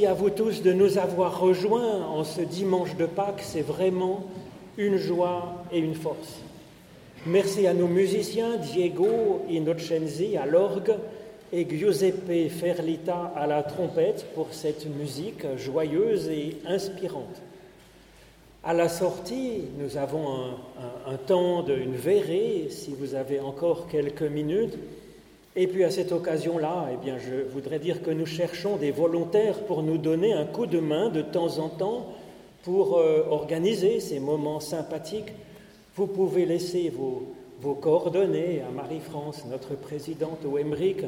À 0.06 0.14
vous 0.14 0.30
tous 0.30 0.62
de 0.62 0.72
nous 0.72 0.97
avoir 0.97 1.39
rejoints 1.39 2.06
en 2.06 2.24
ce 2.24 2.41
dimanche 2.41 2.95
de 2.95 3.06
Pâques. 3.06 3.41
C'est 3.41 3.62
vraiment 3.62 4.24
une 4.78 4.97
joie 4.97 5.64
et 5.72 5.80
une 5.80 5.95
force. 5.95 6.41
Merci 7.26 7.66
à 7.66 7.74
nos 7.74 7.88
musiciens, 7.88 8.58
Diego 8.58 9.41
Innocenzi 9.49 10.38
à 10.38 10.45
l'orgue, 10.45 10.93
et 11.51 11.68
Giuseppe 11.68 12.49
Ferlita 12.49 13.34
à 13.36 13.47
la 13.47 13.64
trompette 13.64 14.28
pour 14.36 14.47
cette 14.51 14.86
musique 14.86 15.45
joyeuse 15.58 16.30
et 16.30 16.58
inspirante. 16.68 17.41
À 18.64 18.74
la 18.74 18.89
sortie, 18.89 19.62
nous 19.80 19.97
avons 19.97 20.28
un, 20.28 21.12
un, 21.12 21.18
temps 21.18 21.64
d'une 21.64 21.95
verrée, 21.95 22.68
si 22.70 22.93
vous 22.99 23.16
avez 23.16 23.39
encore 23.39 23.88
quelques 23.88 24.24
minutes. 24.24 24.78
Et 25.58 25.68
puis 25.68 25.86
à 25.86 25.91
cette 25.91 26.12
occasion-là, 26.12 26.89
eh 26.93 26.97
bien, 26.97 27.18
je 27.18 27.49
voudrais 27.49 27.80
dire 27.80 28.01
que 28.01 28.12
nous 28.12 28.26
cherchons 28.26 28.76
des 28.76 28.91
volontaires 28.91 29.60
pour 29.62 29.84
nous 29.84 29.97
donner 29.97 30.34
un 30.34 30.45
coup 30.45 30.66
de 30.66 30.80
main 30.80 31.10
de 31.10 31.22
temps 31.22 31.60
en 31.60 31.70
temps 31.70 32.14
pour 32.64 32.97
euh, 32.97 33.24
organiser 33.30 34.01
ces 34.01 34.20
moments 34.20 34.60
sympathiques. 34.60 35.32
Vous 35.95 36.08
pouvez 36.08 36.45
laisser 36.45 36.89
vos, 36.89 37.74
coordonnées 37.76 38.62
à 38.68 38.70
Marie-France, 38.70 39.45
notre 39.49 39.76
présidente, 39.76 40.43
au 40.45 40.58
Emmerich, 40.58 41.06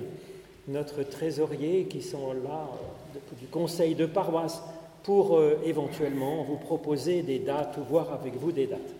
notre 0.70 1.04
trésorier, 1.04 1.86
qui 1.86 2.02
sont 2.02 2.32
là 2.32 2.70
euh, 3.16 3.36
du 3.40 3.48
conseil 3.48 3.96
de 3.96 4.06
paroisse, 4.06 4.62
pour 5.04 5.38
euh, 5.38 5.60
éventuellement 5.66 6.44
vous 6.44 6.58
proposer 6.58 7.22
des 7.22 7.40
dates 7.40 7.78
ou 7.78 7.84
voir 7.84 8.14
avec 8.14 8.36
vous 8.36 8.54
des 8.54 8.68
dates. 8.68 8.96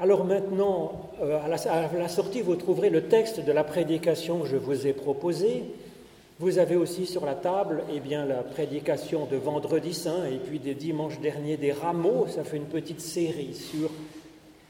Alors 0.00 0.24
maintenant, 0.24 1.10
euh, 1.20 1.40
à, 1.42 1.48
la, 1.48 2.08
sortie, 2.08 2.40
vous 2.40 2.54
trouverez 2.54 2.88
le 2.88 3.08
texte 3.08 3.44
de 3.44 3.50
la 3.50 3.64
prédication 3.64 4.40
que 4.40 4.46
je 4.46 4.56
vous 4.56 4.86
ai 4.86 4.92
proposée. 4.92 5.64
Vous 6.38 6.58
avez 6.58 6.76
aussi 6.76 7.04
sur 7.04 7.26
la 7.26 7.34
table 7.34 7.82
eh 7.92 7.98
bien, 7.98 8.24
la 8.24 8.44
prédication 8.44 9.26
de 9.26 9.36
vendredi 9.36 9.92
saint 9.92 10.24
et 10.26 10.36
puis 10.36 10.60
des 10.60 10.74
dimanches 10.74 11.18
derniers 11.18 11.56
des 11.56 11.72
rameaux. 11.72 12.28
Ça 12.28 12.44
fait 12.44 12.58
une 12.58 12.66
petite 12.66 13.00
série 13.00 13.54
sur 13.54 13.90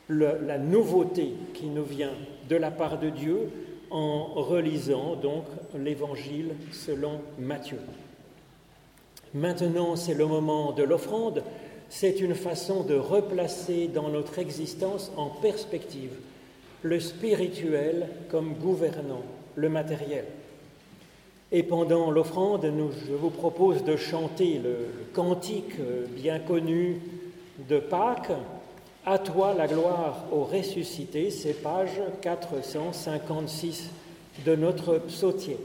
la 0.09 0.57
nouveauté 0.57 1.35
qui 1.53 1.67
nous 1.67 1.85
vient 1.85 2.13
de 2.49 2.57
la 2.57 2.71
part 2.71 2.99
de 2.99 3.11
Dieu 3.11 3.51
en 3.91 4.25
relisant 4.35 5.17
donc 5.17 5.45
l'évangile 5.79 6.55
selon 6.73 7.21
Matthieu. 7.39 7.81
Maintenant, 9.35 9.95
c'est 9.95 10.15
le 10.15 10.25
moment 10.25 10.73
de 10.73 10.85
l'offrande. 10.85 11.43
C'est 11.91 12.21
une 12.21 12.35
façon 12.35 12.83
de 12.83 12.95
replacer 12.95 13.89
dans 13.89 14.09
notre 14.09 14.39
existence 14.39 15.11
en 15.17 15.27
perspective 15.27 16.13
le 16.83 17.01
spirituel 17.01 18.09
comme 18.31 18.55
gouvernant 18.55 19.23
le 19.57 19.69
matériel. 19.69 20.25
Et 21.51 21.63
pendant 21.63 22.11
l'offrande, 22.11 22.71
je 23.07 23.15
vous 23.15 23.31
propose 23.31 23.83
de 23.85 23.97
chanter 23.97 24.61
le, 24.63 24.77
cantique 25.15 25.81
bien 26.15 26.39
connu 26.39 27.01
de 27.69 27.79
Pâques, 27.79 28.33
à 29.07 29.19
toi 29.19 29.55
la 29.55 29.67
gloire 29.67 30.27
au 30.31 30.45
ressuscité, 30.45 31.31
c'est 31.31 31.55
page 31.55 32.01
456 32.21 33.91
de 34.45 34.55
notre 34.55 34.99
psautier. 34.99 35.57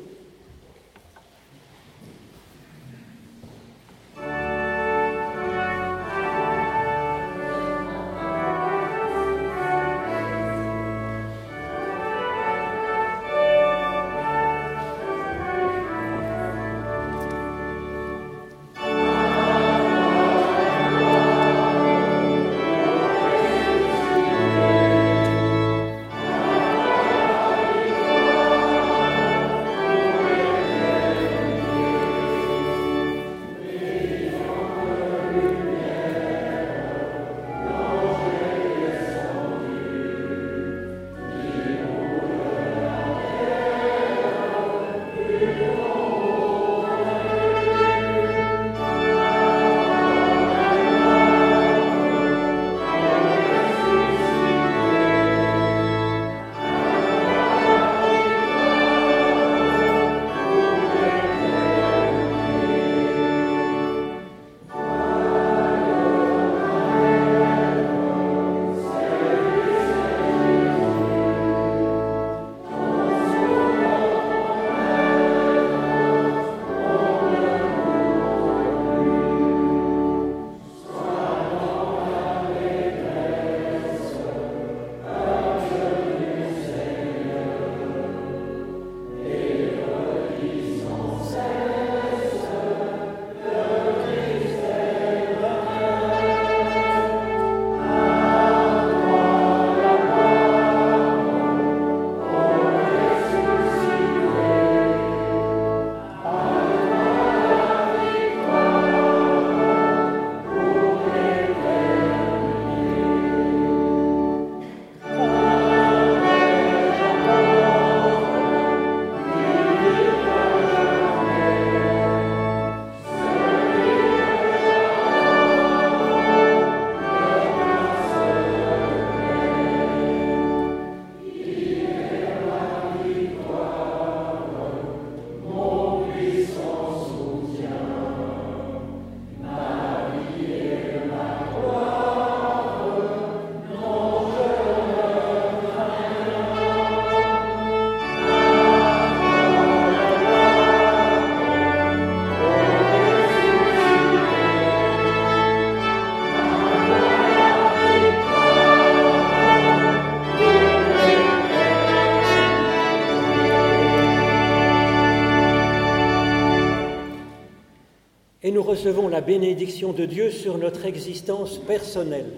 Et 168.43 168.51
nous 168.51 168.61
recevons 168.61 169.07
la 169.07 169.21
bénédiction 169.21 169.93
de 169.93 170.05
Dieu 170.05 170.29
sur 170.29 170.57
notre 170.57 170.85
existence 170.85 171.57
personnelle. 171.57 172.31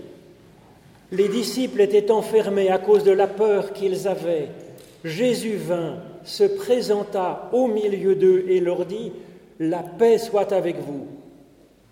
Les 1.11 1.27
disciples 1.27 1.81
étaient 1.81 2.11
enfermés 2.11 2.69
à 2.69 2.77
cause 2.77 3.03
de 3.03 3.11
la 3.11 3.27
peur 3.27 3.73
qu'ils 3.73 4.07
avaient. 4.07 4.49
Jésus 5.03 5.55
vint, 5.55 5.97
se 6.23 6.43
présenta 6.43 7.49
au 7.53 7.67
milieu 7.67 8.15
d'eux 8.15 8.45
et 8.47 8.59
leur 8.59 8.85
dit, 8.85 9.11
La 9.59 9.83
paix 9.83 10.17
soit 10.17 10.51
avec 10.51 10.77
vous. 10.79 11.07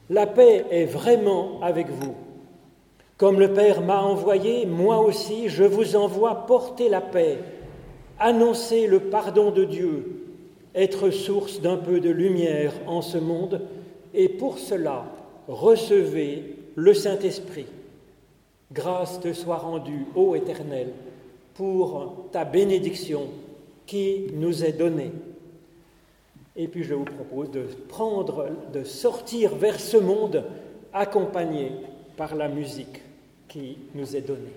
La 0.10 0.28
paix 0.28 0.66
est 0.70 0.86
vraiment 0.86 1.60
avec 1.62 1.88
vous. 1.90 2.16
Comme 3.18 3.40
le 3.40 3.54
Père 3.54 3.82
m'a 3.82 4.02
envoyé, 4.02 4.66
moi 4.66 5.00
aussi 5.00 5.48
je 5.48 5.64
vous 5.64 5.96
envoie 5.96 6.46
porter 6.46 6.90
la 6.90 7.02
paix, 7.02 7.38
annoncer 8.20 8.88
le 8.88 9.00
pardon 9.00 9.52
de 9.52 9.64
Dieu, 9.64 10.26
être 10.76 11.12
source 11.12 11.62
d'un 11.62 11.78
peu 11.78 12.00
de 12.00 12.10
lumière 12.10 12.74
en 12.88 13.02
ce 13.02 13.20
monde, 13.20 13.62
et 14.14 14.30
pour 14.30 14.60
cela 14.60 15.06
recevez 15.48 16.56
le 16.76 16.94
Saint-Esprit. 16.94 17.66
Grâce 18.72 19.20
te 19.20 19.34
soit 19.34 19.58
rendue, 19.58 20.06
ô 20.16 20.36
Éternel, 20.36 20.94
pour 21.54 22.28
ta 22.32 22.46
bénédiction 22.46 23.28
qui 23.86 24.28
nous 24.34 24.64
est 24.64 24.74
donnée. 24.74 25.12
Et 26.56 26.68
puis 26.68 26.84
je 26.84 26.94
vous 26.94 27.06
propose 27.06 27.52
de 27.52 27.64
prendre, 27.88 28.48
de 28.72 28.84
sortir 28.84 29.56
vers 29.56 29.80
ce 29.80 29.98
monde 29.98 30.44
accompagné 30.94 31.72
par 32.16 32.36
la 32.36 32.48
musique 32.48 33.02
qui 33.48 33.78
nous 33.96 34.16
est 34.16 34.22
donnée. 34.22 34.54